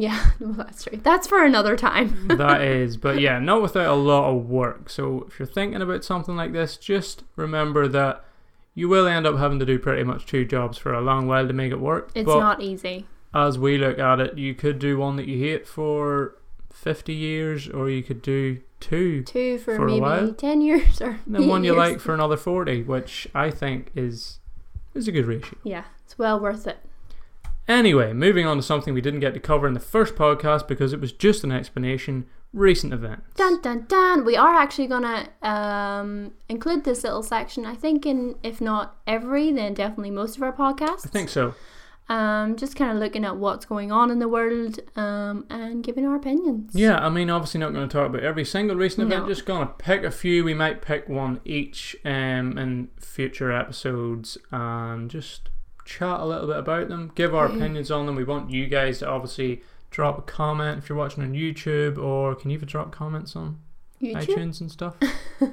[0.01, 0.99] Yeah, well, that's true.
[1.03, 2.29] That's for another time.
[2.37, 4.89] that is, but yeah, not without a lot of work.
[4.91, 8.25] So if you're thinking about something like this, just remember that
[8.75, 11.47] you will end up having to do pretty much two jobs for a long while
[11.47, 12.11] to make it work.
[12.15, 13.07] It's but not easy.
[13.35, 16.37] as we look at it, you could do one that you hate for
[16.73, 20.33] 50 years, or you could do two, Two for, For a maybe while.
[20.33, 21.79] 10 years or and then one you years.
[21.91, 24.39] like for another 40, which I think is
[24.95, 25.59] is a good ratio.
[25.63, 26.79] Yeah, it's well worth it.
[27.71, 30.93] Anyway, moving on to something we didn't get to cover in the first podcast because
[30.93, 32.27] it was just an explanation.
[32.53, 33.29] Recent events.
[33.37, 34.25] Dun dun dun.
[34.25, 37.65] We are actually gonna um, include this little section.
[37.65, 41.07] I think in if not every, then definitely most of our podcasts.
[41.07, 41.55] I think so.
[42.09, 46.05] Um, just kind of looking at what's going on in the world um, and giving
[46.05, 46.73] our opinions.
[46.75, 49.23] Yeah, I mean, obviously not going to talk about every single recent event.
[49.23, 49.29] No.
[49.29, 50.43] Just going to pick a few.
[50.43, 55.51] We might pick one each um, in future episodes and just
[55.91, 57.11] chat a little bit about them.
[57.15, 58.15] Give our opinions on them.
[58.15, 62.35] We want you guys to obviously drop a comment if you're watching on YouTube, or
[62.35, 63.59] can you even drop comments on
[64.01, 64.27] YouTube.
[64.27, 64.97] iTunes and stuff?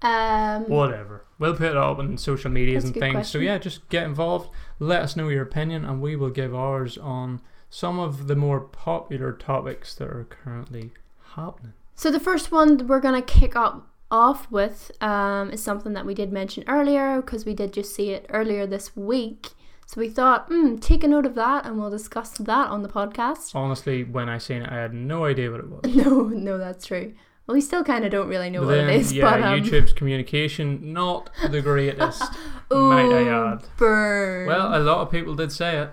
[0.00, 1.24] Um, Whatever.
[1.38, 3.14] We'll put it up on social medias and things.
[3.14, 3.40] question.
[3.40, 4.48] So yeah, just get involved.
[4.78, 8.60] Let us know your opinion, and we will give ours on some of the more
[8.60, 10.92] popular topics that are currently
[11.34, 11.72] happening.
[11.94, 16.14] So the first one we're gonna kick up off with um, is something that we
[16.14, 19.48] did mention earlier because we did just see it earlier this week.
[19.88, 22.90] So we thought, hmm, take a note of that, and we'll discuss that on the
[22.90, 23.54] podcast.
[23.54, 25.80] Honestly, when I seen it, I had no idea what it was.
[25.96, 27.14] No, no, that's true.
[27.46, 29.58] Well, we still kind of don't really know But what it is, yeah, but um,
[29.62, 32.20] YouTube's communication not the greatest,
[32.70, 33.64] might I add.
[33.78, 34.46] burn.
[34.46, 35.90] Well, a lot of people did say it.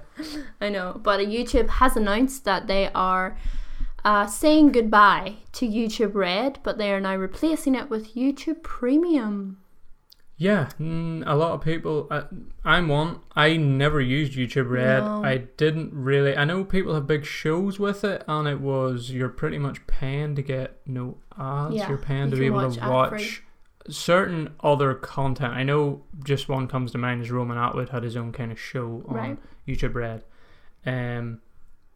[0.59, 3.37] I know, but YouTube has announced that they are
[4.03, 9.59] uh, saying goodbye to YouTube Red, but they are now replacing it with YouTube Premium.
[10.37, 12.07] Yeah, mm, a lot of people.
[12.11, 12.23] Uh,
[12.65, 13.19] I'm one.
[13.35, 15.03] I never used YouTube Red.
[15.03, 15.23] No.
[15.23, 16.35] I didn't really.
[16.35, 20.35] I know people have big shows with it, and it was you're pretty much paying
[20.35, 21.75] to get no ads.
[21.75, 23.43] Yeah, you're paying you to be able watch to watch
[23.89, 25.53] certain other content.
[25.53, 28.59] I know just one comes to mind is Roman Atwood had his own kind of
[28.59, 29.37] show on Right.
[29.67, 30.23] YouTube Red.
[30.85, 31.39] Um,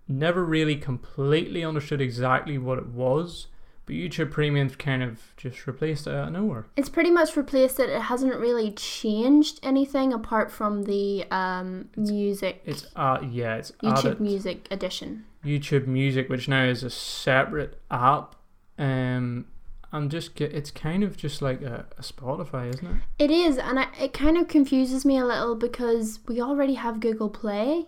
[0.07, 3.47] never really completely understood exactly what it was,
[3.89, 6.67] but YouTube Premium's kind of just replaced it out of nowhere.
[6.75, 7.89] It's pretty much replaced it.
[7.89, 12.61] It hasn't really changed anything apart from the um, music.
[12.65, 15.25] It's uh yeah, it's YouTube added Music Edition.
[15.43, 18.35] YouTube Music, which now is a separate app.
[18.77, 19.47] Um,
[19.91, 23.01] I'm just it's kind of just like a, a Spotify, isn't it?
[23.17, 26.99] It is, and I, it kind of confuses me a little because we already have
[26.99, 27.87] Google Play,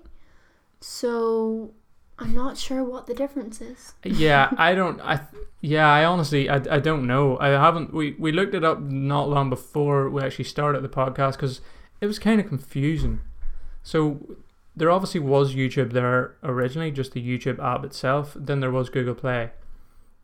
[0.79, 1.75] so
[2.21, 3.95] I'm not sure what the difference is.
[4.03, 5.01] Yeah, I don't.
[5.01, 5.21] I
[5.59, 7.37] yeah, I honestly I, I don't know.
[7.39, 7.93] I haven't.
[7.93, 11.61] We we looked it up not long before we actually started the podcast because
[11.99, 13.21] it was kind of confusing.
[13.83, 14.37] So
[14.75, 18.35] there obviously was YouTube there originally, just the YouTube app itself.
[18.39, 19.51] Then there was Google Play.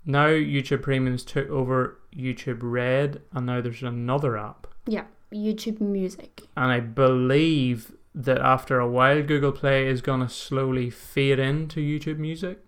[0.06, 4.68] Now YouTube Premiums took over YouTube Red, and now there's another app.
[4.86, 6.44] Yeah, YouTube Music.
[6.56, 7.92] And I believe
[8.24, 12.60] that after a while, Google Play is gonna slowly fade into YouTube Music.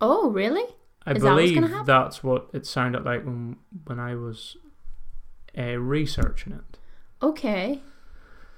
[0.00, 0.64] Oh, really?
[1.06, 1.86] I Is that believe happen?
[1.86, 4.56] that's what it sounded like when when I was
[5.56, 6.78] uh, researching it.
[7.22, 7.80] Okay.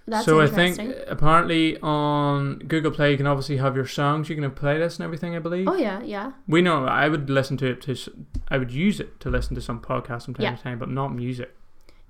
[0.07, 4.35] That's so I think apparently on Google Play you can obviously have your songs, you
[4.35, 5.37] can have playlists and everything.
[5.37, 5.69] I believe.
[5.69, 6.33] Oh yeah, yeah.
[6.49, 7.97] We know I would listen to it to,
[8.49, 10.57] I would use it to listen to some podcasts from time Yeah.
[10.57, 11.55] to time, but not music.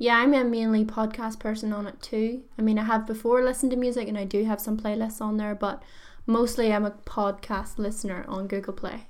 [0.02, 2.42] Yeah, I'm a mainly podcast person on it too.
[2.58, 5.36] I mean, I have before listened to music and I do have some playlists on
[5.36, 5.80] there, but
[6.26, 9.06] mostly I'm a podcast listener on Google Play.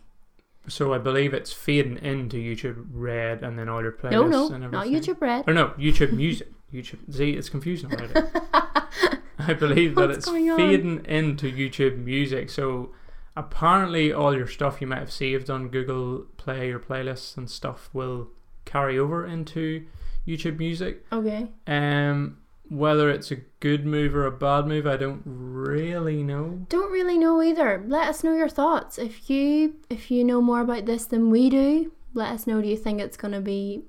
[0.68, 4.52] So I believe it's fading into YouTube Red and then all your playlists no, no,
[4.52, 4.92] and everything.
[4.92, 5.48] not YouTube Red.
[5.48, 6.52] Or no, YouTube Music.
[6.70, 7.10] YouTube.
[7.10, 8.28] See, it's confusing already.
[9.38, 12.50] I believe that What's it's feeding into YouTube Music.
[12.50, 12.90] So
[13.34, 17.88] apparently, all your stuff you might have saved on Google Play or playlists and stuff
[17.94, 18.28] will
[18.66, 19.86] carry over into
[20.26, 21.04] YouTube Music.
[21.12, 21.48] Okay.
[21.66, 26.64] Um, whether it's a good move or a bad move, I don't really know.
[26.68, 27.84] Don't really know either.
[27.86, 28.98] Let us know your thoughts.
[28.98, 32.62] If you if you know more about this than we do, let us know.
[32.62, 33.82] Do you think it's gonna be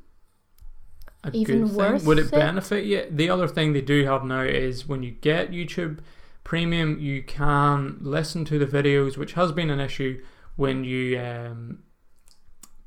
[1.24, 2.06] A Even thing.
[2.06, 2.32] Would it it?
[2.32, 3.08] benefit you?
[3.10, 6.00] The other thing they do have now is when you get YouTube
[6.44, 10.22] Premium, you can listen to the videos, which has been an issue
[10.58, 11.80] when you um,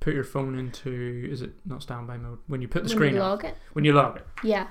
[0.07, 3.15] put your phone into is it not standby mode when you put the when screen
[3.17, 3.57] you off log it?
[3.73, 4.27] when you log it.
[4.45, 4.69] Yeah.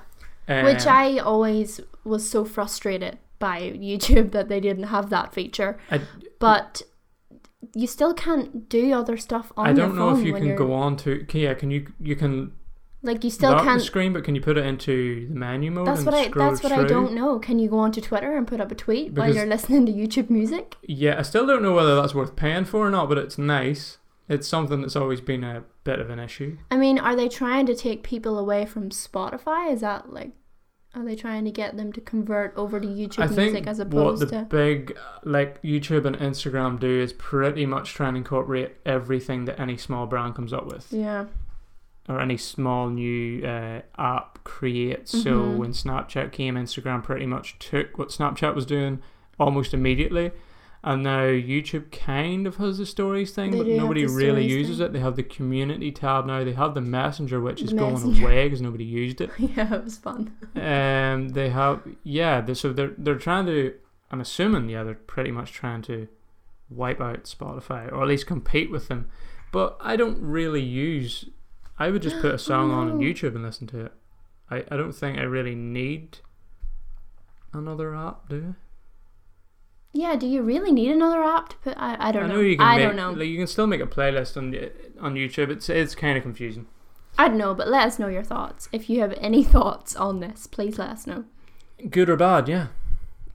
[0.48, 3.60] Um, Which I always was so frustrated by
[3.90, 5.78] YouTube that they didn't have that feature.
[5.90, 6.00] I,
[6.38, 6.80] But
[7.74, 10.46] you still can't do other stuff on I your don't know phone if you can
[10.46, 12.52] you're go on to can, yeah can you you can
[13.02, 13.82] like you still can't.
[13.82, 16.28] screen but can you put it into the menu mode That's what I.
[16.28, 17.38] That's what I don't know.
[17.38, 20.30] Can you go onto Twitter and put up a tweet while you're listening to YouTube
[20.30, 20.76] music?
[20.82, 23.98] Yeah, I still don't know whether that's worth paying for or not, but it's nice.
[24.28, 26.58] It's something that's always been a bit of an issue.
[26.70, 29.72] I mean, are they trying to take people away from Spotify?
[29.72, 30.32] Is that like,
[30.94, 34.22] are they trying to get them to convert over to YouTube I music as opposed
[34.22, 34.44] what the to?
[34.46, 39.76] big like YouTube and Instagram do is pretty much try and incorporate everything that any
[39.76, 41.26] small brand comes up with Yeah.
[42.08, 45.10] or any small new uh, app creates.
[45.12, 45.56] So Mhm.
[45.58, 49.00] when Snapchat came, Instagram pretty much took what Snapchat was doing
[49.38, 50.30] almost immediately
[50.84, 54.86] And now YouTube kind of has the stories thing, They but nobody really uses thing.
[54.86, 54.92] it.
[54.92, 56.44] They have the community tab now.
[56.44, 59.30] They have the messenger, which is The going away because nobody used it.
[59.38, 60.36] yeah, it was fun.
[60.54, 62.40] Um, they have yeah.
[62.40, 63.74] They, so they're they're trying to.
[64.12, 66.06] I'm assuming yeah, they're pretty much trying to
[66.70, 69.08] wipe out Spotify or at least compete with them.
[69.50, 71.24] But I don't really use.
[71.78, 72.98] I would just put a song on on.
[73.00, 73.92] YouTube and listen to it.
[74.50, 76.18] I, I don't think I really need
[77.52, 78.54] another app, do
[79.96, 81.74] Yeah, do you really need another app to put?
[81.78, 82.34] I, I don't I know.
[82.34, 83.10] know you can I make, don't know.
[83.12, 84.54] Like, you can still make a playlist on
[85.00, 85.50] on YouTube.
[85.50, 86.66] It's it's kind of confusing.
[87.18, 88.68] I don't know, but let us know your thoughts.
[88.72, 91.24] If you have any thoughts on this, please let us know.
[91.88, 92.66] Good or bad, yeah.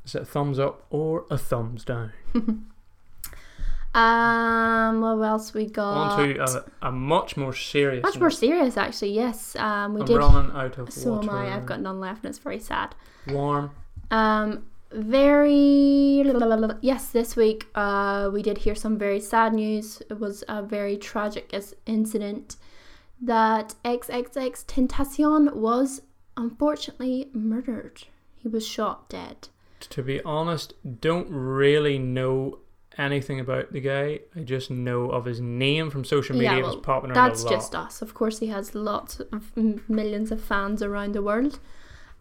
[0.05, 2.12] Is it a thumbs up or a thumbs down?
[3.93, 6.12] Um, what else we got?
[6.18, 6.39] On to
[6.82, 8.03] a, a much more serious.
[8.03, 9.12] Much more serious, actually.
[9.14, 9.53] Yes.
[9.57, 10.18] Um, we I'm did.
[10.18, 11.30] running out of So water.
[11.30, 11.55] am I.
[11.57, 12.95] I've got none left, and it's very sad.
[13.28, 13.72] warm.
[14.09, 16.23] Um, very
[16.81, 17.09] yes.
[17.09, 20.01] This week, uh, we did hear some very sad news.
[20.09, 21.53] It was a very tragic
[21.85, 22.57] incident
[23.21, 26.01] that XXX Tentacion was
[26.37, 28.03] unfortunately murdered.
[28.35, 29.49] He was shot dead.
[29.81, 32.59] To be honest, don't really know
[32.97, 34.19] anything about the guy.
[34.35, 36.53] I just know of his name from social media.
[36.53, 37.53] Yeah, it was popping around That's a lot.
[37.53, 38.01] just us.
[38.01, 41.59] Of course, he has lots of millions of fans around the world.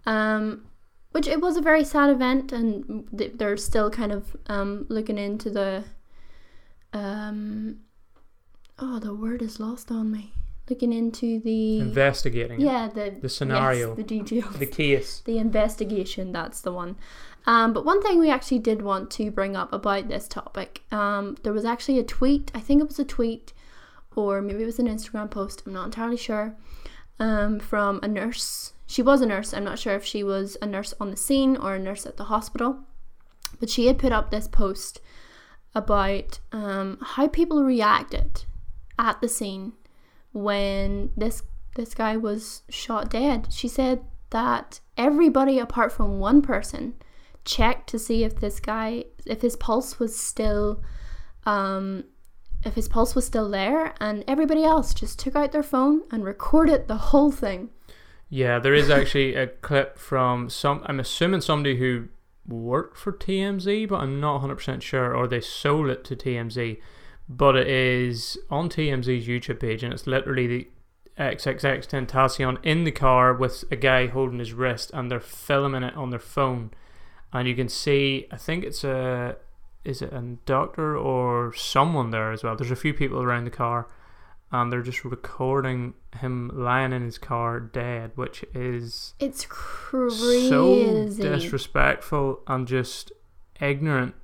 [0.07, 0.67] Um,
[1.13, 5.51] which it was a very sad event, and they're still kind of um looking into
[5.51, 5.85] the
[6.93, 7.81] um.
[8.79, 10.33] Oh, the word is lost on me.
[10.69, 13.89] Looking into the investigating yeah the the scenario.
[13.89, 15.21] yes, the details, the case.
[15.25, 16.33] the investigation.
[16.33, 16.97] That's the one.
[17.47, 21.37] Um, but one thing we actually did want to bring up about this topic, um,
[21.43, 22.51] there was actually a tweet.
[22.55, 23.53] I think it was a tweet,
[24.15, 25.63] or maybe it was an Instagram post.
[25.67, 26.55] I'm not entirely sure.
[27.19, 28.73] Um, from a nurse.
[28.91, 29.55] She was a nurse.
[29.55, 32.17] I'm not sure if she was a nurse on the scene or a nurse at
[32.17, 32.81] the hospital,
[33.61, 35.01] but she had put up this post
[35.77, 38.47] about um, how people reacted
[38.99, 39.75] at the scene
[40.33, 41.45] when this
[41.77, 43.47] this guy was shot dead.
[43.53, 46.95] She said that everybody apart from one person
[47.45, 50.83] checked to see if this guy if his pulse was still
[51.47, 52.03] um
[52.65, 56.25] if his pulse was still there and everybody else just took out their phone and
[56.25, 57.71] recorded the whole thing.
[58.33, 60.83] Yeah, there is actually a clip from some.
[60.87, 62.09] I'm assuming somebody who
[62.47, 66.81] worked for TMZ, but I'm not 100% sure, or they sold it to TMZ.
[67.29, 70.69] But it is on TMZ's YouTube page, and it's literally the
[71.19, 75.97] XXX Tentacion in the car with a guy holding his wrist, and they're filming it
[75.97, 76.71] on their phone.
[77.33, 79.37] And you can see, I think it's a.
[79.83, 82.55] Is it a doctor or someone there as well?
[82.55, 83.89] There's a few people around the car,
[84.53, 89.47] and they're just recording him lying in his car dead, which is It's
[89.89, 93.13] so disrespectful and just
[93.61, 94.15] ignorant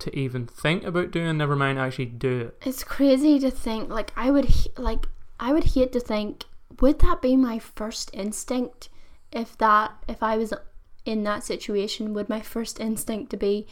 [0.00, 1.38] to even think about doing.
[1.38, 2.58] Never mind actually do it.
[2.66, 5.06] It's crazy to think like I would like
[5.40, 6.44] I would hate to think
[6.80, 8.88] would that be my first instinct
[9.32, 10.52] if that if I was
[11.04, 13.66] in that situation would my first instinct to be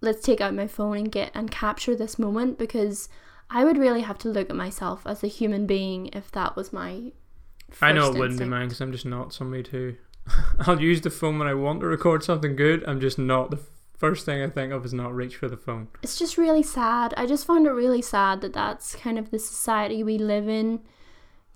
[0.00, 3.08] let's take out my phone and get and capture this moment because
[3.50, 6.72] I would really have to look at myself as a human being if that was
[6.72, 7.12] my
[7.80, 9.96] I know it wouldn't be mine because I'm just not somebody to.
[10.60, 12.84] I'll use the phone when I want to record something good.
[12.86, 13.60] I'm just not the
[13.96, 15.88] first thing I think of is not reach for the phone.
[16.02, 17.12] it's just really sad.
[17.16, 20.80] I just find it really sad that that's kind of the society we live in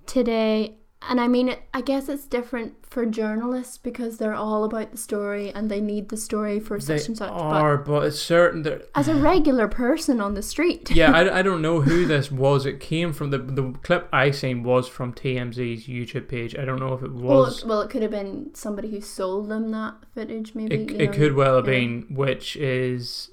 [0.06, 0.76] today.
[1.08, 5.50] And I mean, I guess it's different for journalists because they're all about the story
[5.50, 7.30] and they need the story for They such and such.
[7.30, 8.88] But are, but it's certain that.
[8.94, 12.66] as a regular person on the street, yeah, I, I don't know who this was.
[12.66, 16.56] It came from the the clip I seen was from TMZ's YouTube page.
[16.56, 17.62] I don't know if it well, was.
[17.62, 20.54] it, well, it could have been somebody who sold them that footage.
[20.54, 21.16] Maybe it, it know.
[21.16, 23.30] could well have been, which is,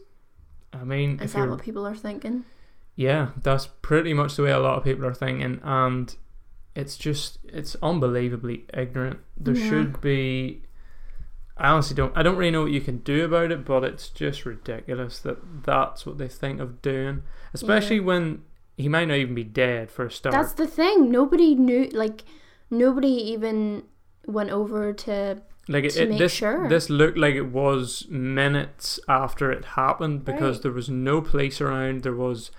[0.74, 2.46] I mean, Is if that what people are thinking?
[2.96, 6.16] Yeah, that's pretty much the way a lot of people are thinking, and
[6.76, 9.20] it's just it's unbelievably ignorant.
[9.38, 9.70] There Yeah.
[9.70, 10.64] should be.
[11.58, 12.16] I honestly don't.
[12.18, 15.64] I don't really know what you can do about it, but it's just ridiculous that
[15.66, 18.44] that's what they think of doing, especially when
[18.78, 20.32] he might not even be dead for a start.
[20.34, 21.12] That's the thing.
[21.12, 21.90] Nobody knew.
[21.92, 22.24] Like
[22.70, 23.84] nobody even
[24.26, 25.42] went over to.
[25.68, 26.68] like it, to it- make this sure.
[26.70, 30.64] this looked like it was minutes after it happened because Right.
[30.64, 32.04] there was no police around.
[32.04, 32.52] There was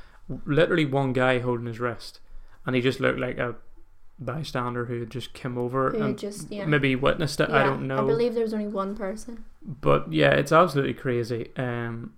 [0.45, 2.21] literally one guy holding his wrist,
[2.67, 3.57] and he just looked like a
[4.21, 6.67] bystander who had just come over Who and just yeah.
[6.67, 7.51] maybe witnessed it.
[7.51, 9.45] I don't know, I believe there's only one person.
[9.63, 11.51] but yeah, it's absolutely crazy.
[11.57, 12.13] Um,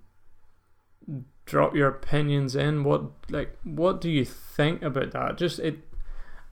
[1.46, 2.84] drop your opinions in.
[2.84, 5.38] What like what do you think about that?
[5.38, 5.78] Just it.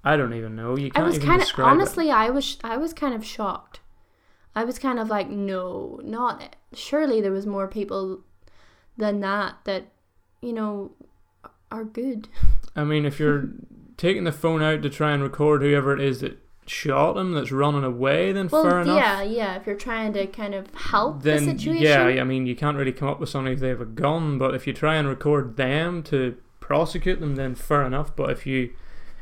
[0.02, 0.76] I don't even know.
[0.76, 1.70] You can't was even kind of describe it.
[1.70, 3.80] honestly, I was I was kind of shocked.
[4.54, 8.20] I was kind of like, no, not surely there was more people
[8.96, 9.88] than that that
[10.40, 10.92] you know
[11.70, 12.28] are good.
[12.74, 13.48] I mean, if you're
[14.00, 17.52] taking the phone out to try and record whoever it is that shot him that's
[17.52, 18.96] running away, then Well, fair enough.
[18.96, 19.56] yeah, yeah.
[19.56, 22.78] If you're trying to kind of help then the situation, yeah, I mean, you can't
[22.78, 24.38] really come up with something if they have a gun.
[24.38, 28.16] But if you try and record them to prosecute them, then fair enough.
[28.16, 28.72] But if you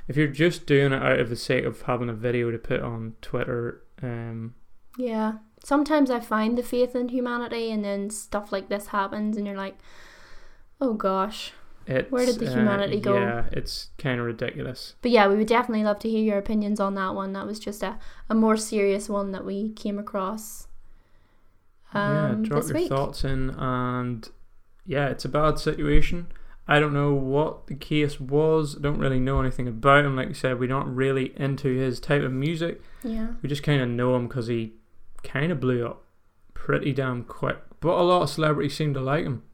[0.06, 2.80] if you're just doing it out of the sake of having a video to put
[2.80, 4.54] on Twitter, um,
[4.96, 5.38] yeah.
[5.64, 9.56] Sometimes I find the faith in humanity, and then stuff like this happens, and you're
[9.56, 9.76] like,
[10.80, 11.52] oh gosh.
[11.88, 13.18] It's Where did the uh, humanity go?
[13.18, 14.94] Yeah, it's kind of ridiculous.
[15.00, 17.32] But yeah, we would definitely love to hear your opinions on that one.
[17.32, 20.68] That was just a, a more serious one that we came across.
[21.94, 22.88] Um, yeah, drop your week.
[22.90, 24.28] thoughts in, and
[24.84, 26.26] yeah, it's a bad situation.
[26.70, 28.76] I don't know what the case was.
[28.76, 30.16] I don't really know anything about him.
[30.16, 32.82] Like you said, we're not really into his type of music.
[33.02, 33.28] Yeah.
[33.40, 34.74] We just kind of know him because he
[35.22, 36.04] kind of blew up
[36.52, 37.56] pretty damn quick.
[37.80, 39.44] But a lot of celebrities seem to like him.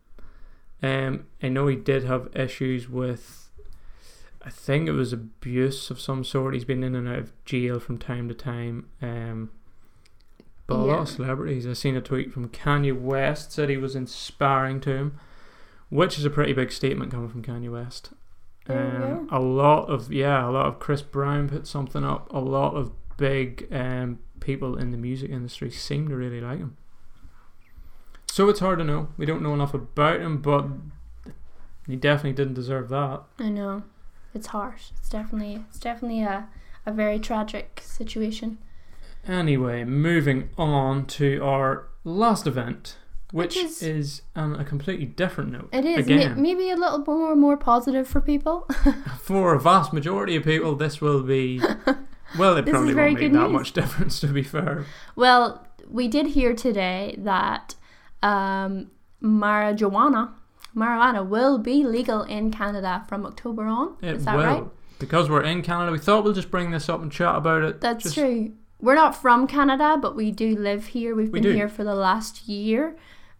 [0.84, 3.48] Um, I know he did have issues with,
[4.42, 6.52] I think it was abuse of some sort.
[6.52, 8.88] He's been in and out of jail from time to time.
[9.00, 9.50] Um,
[10.66, 11.66] but a lot of celebrities.
[11.66, 15.20] I seen a tweet from Kanye West said he was inspiring to him,
[15.88, 18.10] which is a pretty big statement coming from Kanye West.
[18.68, 22.32] We Um, a lot of yeah, a lot of Chris Brown put something up.
[22.32, 26.76] A lot of big um, people in the music industry seem to really like him.
[28.34, 29.10] So it's hard to know.
[29.16, 30.66] We don't know enough about him, but
[31.86, 33.20] he definitely didn't deserve that.
[33.38, 33.84] I know.
[34.34, 34.90] It's harsh.
[34.98, 36.48] It's definitely it's definitely a,
[36.84, 38.58] a very tragic situation.
[39.28, 42.96] Anyway, moving on to our last event,
[43.30, 45.68] which, Which is- is on a completely different note.
[45.72, 48.66] It is Again, maybe a little more more positive for people.
[49.20, 51.62] for a vast majority of people, this will be.
[52.36, 53.52] Well, it probably won't make that news.
[53.52, 54.86] much difference, to be fair.
[55.14, 57.76] well, we did hear today that
[58.24, 58.90] um,
[59.22, 60.32] marijuana
[60.76, 63.96] marijuana will be legal in Canada from October on.
[64.02, 64.44] It is that will.
[64.44, 64.64] right?
[64.98, 67.80] Because we're in Canada, we thought we'll just bring this up and chat about it.
[67.80, 68.52] That's Just- true.
[68.80, 71.14] We're not from Canada, but we do live here.
[71.14, 71.56] We've We been do.
[71.56, 72.96] here for the last year.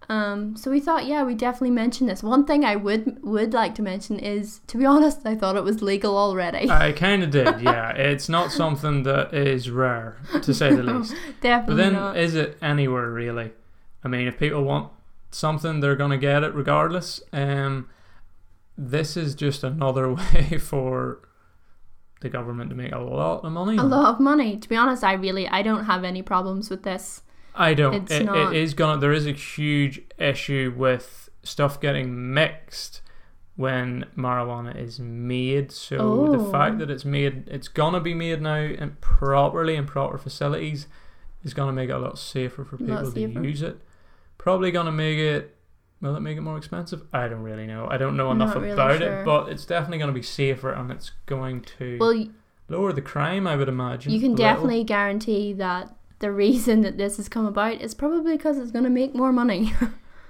[0.08, 2.22] Um, so we thought, yeah, we definitely mention this.
[2.22, 5.64] One thing I would would like to mention is, to be honest, I thought it
[5.64, 6.70] was legal already.
[6.70, 7.90] I kind of did, yeah.
[7.96, 11.14] It's not something that is rare, to say the least.
[11.40, 11.74] Definitely.
[11.74, 12.16] But then, not.
[12.16, 13.52] is it anywhere really?
[14.04, 14.90] I mean, if people want
[15.30, 17.22] something, they're gonna get it regardless.
[17.32, 17.88] Um,
[18.76, 21.20] this is just another way for
[22.20, 23.76] the government to make a lot of money.
[23.76, 24.56] a lot of money.
[24.58, 27.22] To be honest, I really I don't have any problems with this.
[27.54, 27.94] I don't.
[27.94, 29.00] It's It, not- it is gonna.
[29.00, 33.00] There is a huge issue with stuff getting mixed
[33.56, 35.70] when marijuana is made.
[35.70, 36.50] So the Oh.
[36.50, 40.88] fact that it's made, it's gonna be made now and properly in proper facilities,
[41.44, 43.80] is gonna make it a lot safer for people to use it.
[44.44, 45.56] Probably gonna make it.
[46.02, 47.00] Will it make it more expensive?
[47.14, 47.88] I don't really know.
[47.90, 49.20] I don't know I'm enough really about sure.
[49.22, 52.26] it, but it's definitely gonna be safer and it's going to Well,
[52.68, 53.46] lower the crime.
[53.46, 54.12] I would imagine.
[54.12, 54.44] you can little.
[54.44, 58.84] definitely guarantee that the reason that this has come about is probably because it's going
[58.84, 59.72] to make more money.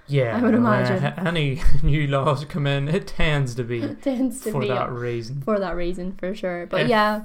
[0.06, 1.02] Yeah, I would uh, imagine.
[1.26, 4.90] any new laws come in, it tends to be it tends to for be that
[4.92, 5.40] reason.
[5.40, 6.66] for that reason for sure.
[6.66, 7.24] But If- yeah,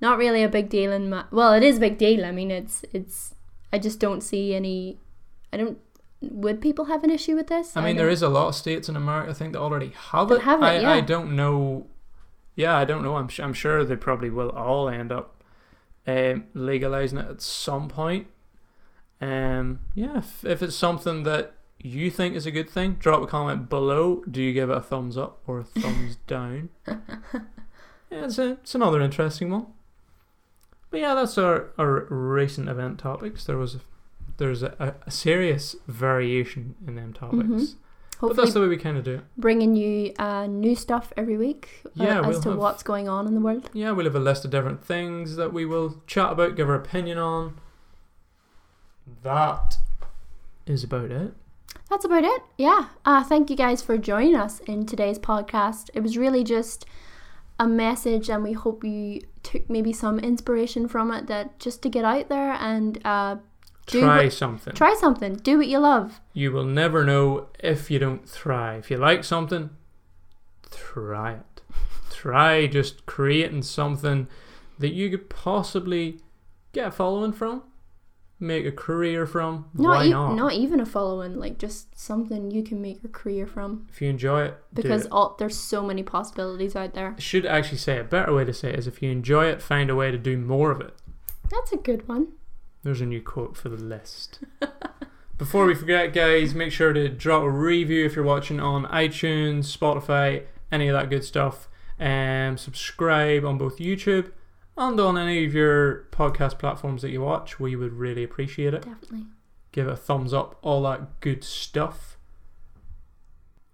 [0.00, 1.24] not really a big deal in my.
[1.32, 2.24] Well, it is a big deal.
[2.24, 3.34] I mean, it's it's.
[3.72, 4.98] I just don't see any.
[5.52, 5.78] I don't.
[6.30, 7.76] Would people have an issue with this?
[7.76, 10.30] I mean, there is a lot of states in America, I think, that already have
[10.30, 10.42] it.
[10.42, 10.90] have it, I, yeah.
[10.90, 11.86] I don't know.
[12.54, 13.16] Yeah, I don't know.
[13.16, 15.42] I'm, I'm sure they probably will all end up
[16.06, 18.26] um, legalizing it at some point.
[19.20, 23.26] Um, yeah, if, if it's something that you think is a good thing, drop a
[23.26, 24.22] comment below.
[24.30, 26.70] Do you give it a thumbs up or a thumbs down?
[26.86, 29.66] Yeah, it's, a, it's another interesting one.
[30.90, 33.44] But yeah, that's our, our recent event topics.
[33.44, 33.80] There was a,
[34.42, 37.44] there's a, a serious variation in them topics.
[37.44, 37.74] Mhm.
[38.20, 39.24] But that's the way we kind of do it.
[39.36, 43.08] bringing you uh, new stuff every week uh, Yeah, as we'll to have- what's going
[43.08, 43.68] on in the world.
[43.72, 46.74] Yeah, we'll have a list of different things that we will chat about, give our
[46.76, 47.58] opinion on.
[49.22, 49.76] That
[50.66, 51.34] is about it.
[51.90, 52.42] That's about it.
[52.56, 52.86] Yeah.
[53.04, 55.90] Uh, thank you guys for joining us in today's podcast.
[55.94, 56.86] It was really just
[57.58, 61.26] a message, and we hope you took maybe some inspiration from it.
[61.26, 63.36] That just to get out there and uh,
[63.86, 64.74] Do Try what- something.
[64.74, 66.20] try something, do what you love.
[66.32, 68.76] You will never know if you don't try.
[68.76, 69.70] If you like something,
[70.70, 71.60] try it.
[72.10, 74.28] try just creating something
[74.78, 76.20] that you could possibly
[76.72, 77.62] get a following from,
[78.38, 79.66] make a career from.
[79.74, 80.34] Not, Why e- not?
[80.34, 83.86] not even a following, like just something you can make a career from.
[83.90, 85.12] If you enjoy it, Because it.
[85.12, 87.14] all, there's so many possibilities out there.
[87.16, 89.60] I should actually say a better way to say it is if you enjoy it,
[89.60, 90.94] find a way to do more of it.
[91.50, 92.28] That's a good one.
[92.82, 94.40] There's a new quote for the list.
[95.38, 99.76] Before we forget, guys, make sure to drop a review if you're watching on iTunes,
[99.76, 101.68] Spotify, any of that good stuff.
[101.98, 104.32] And subscribe on both YouTube
[104.76, 107.60] and on any of your podcast platforms that you watch.
[107.60, 108.82] We would really appreciate it.
[108.82, 109.26] Definitely.
[109.70, 112.18] Give it a thumbs up, all that good stuff.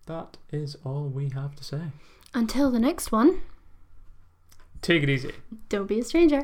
[0.06, 1.80] That is all we have to say.
[2.34, 3.40] Until the next one,
[4.80, 5.32] Take it easy.
[5.68, 6.42] don't be a stranger.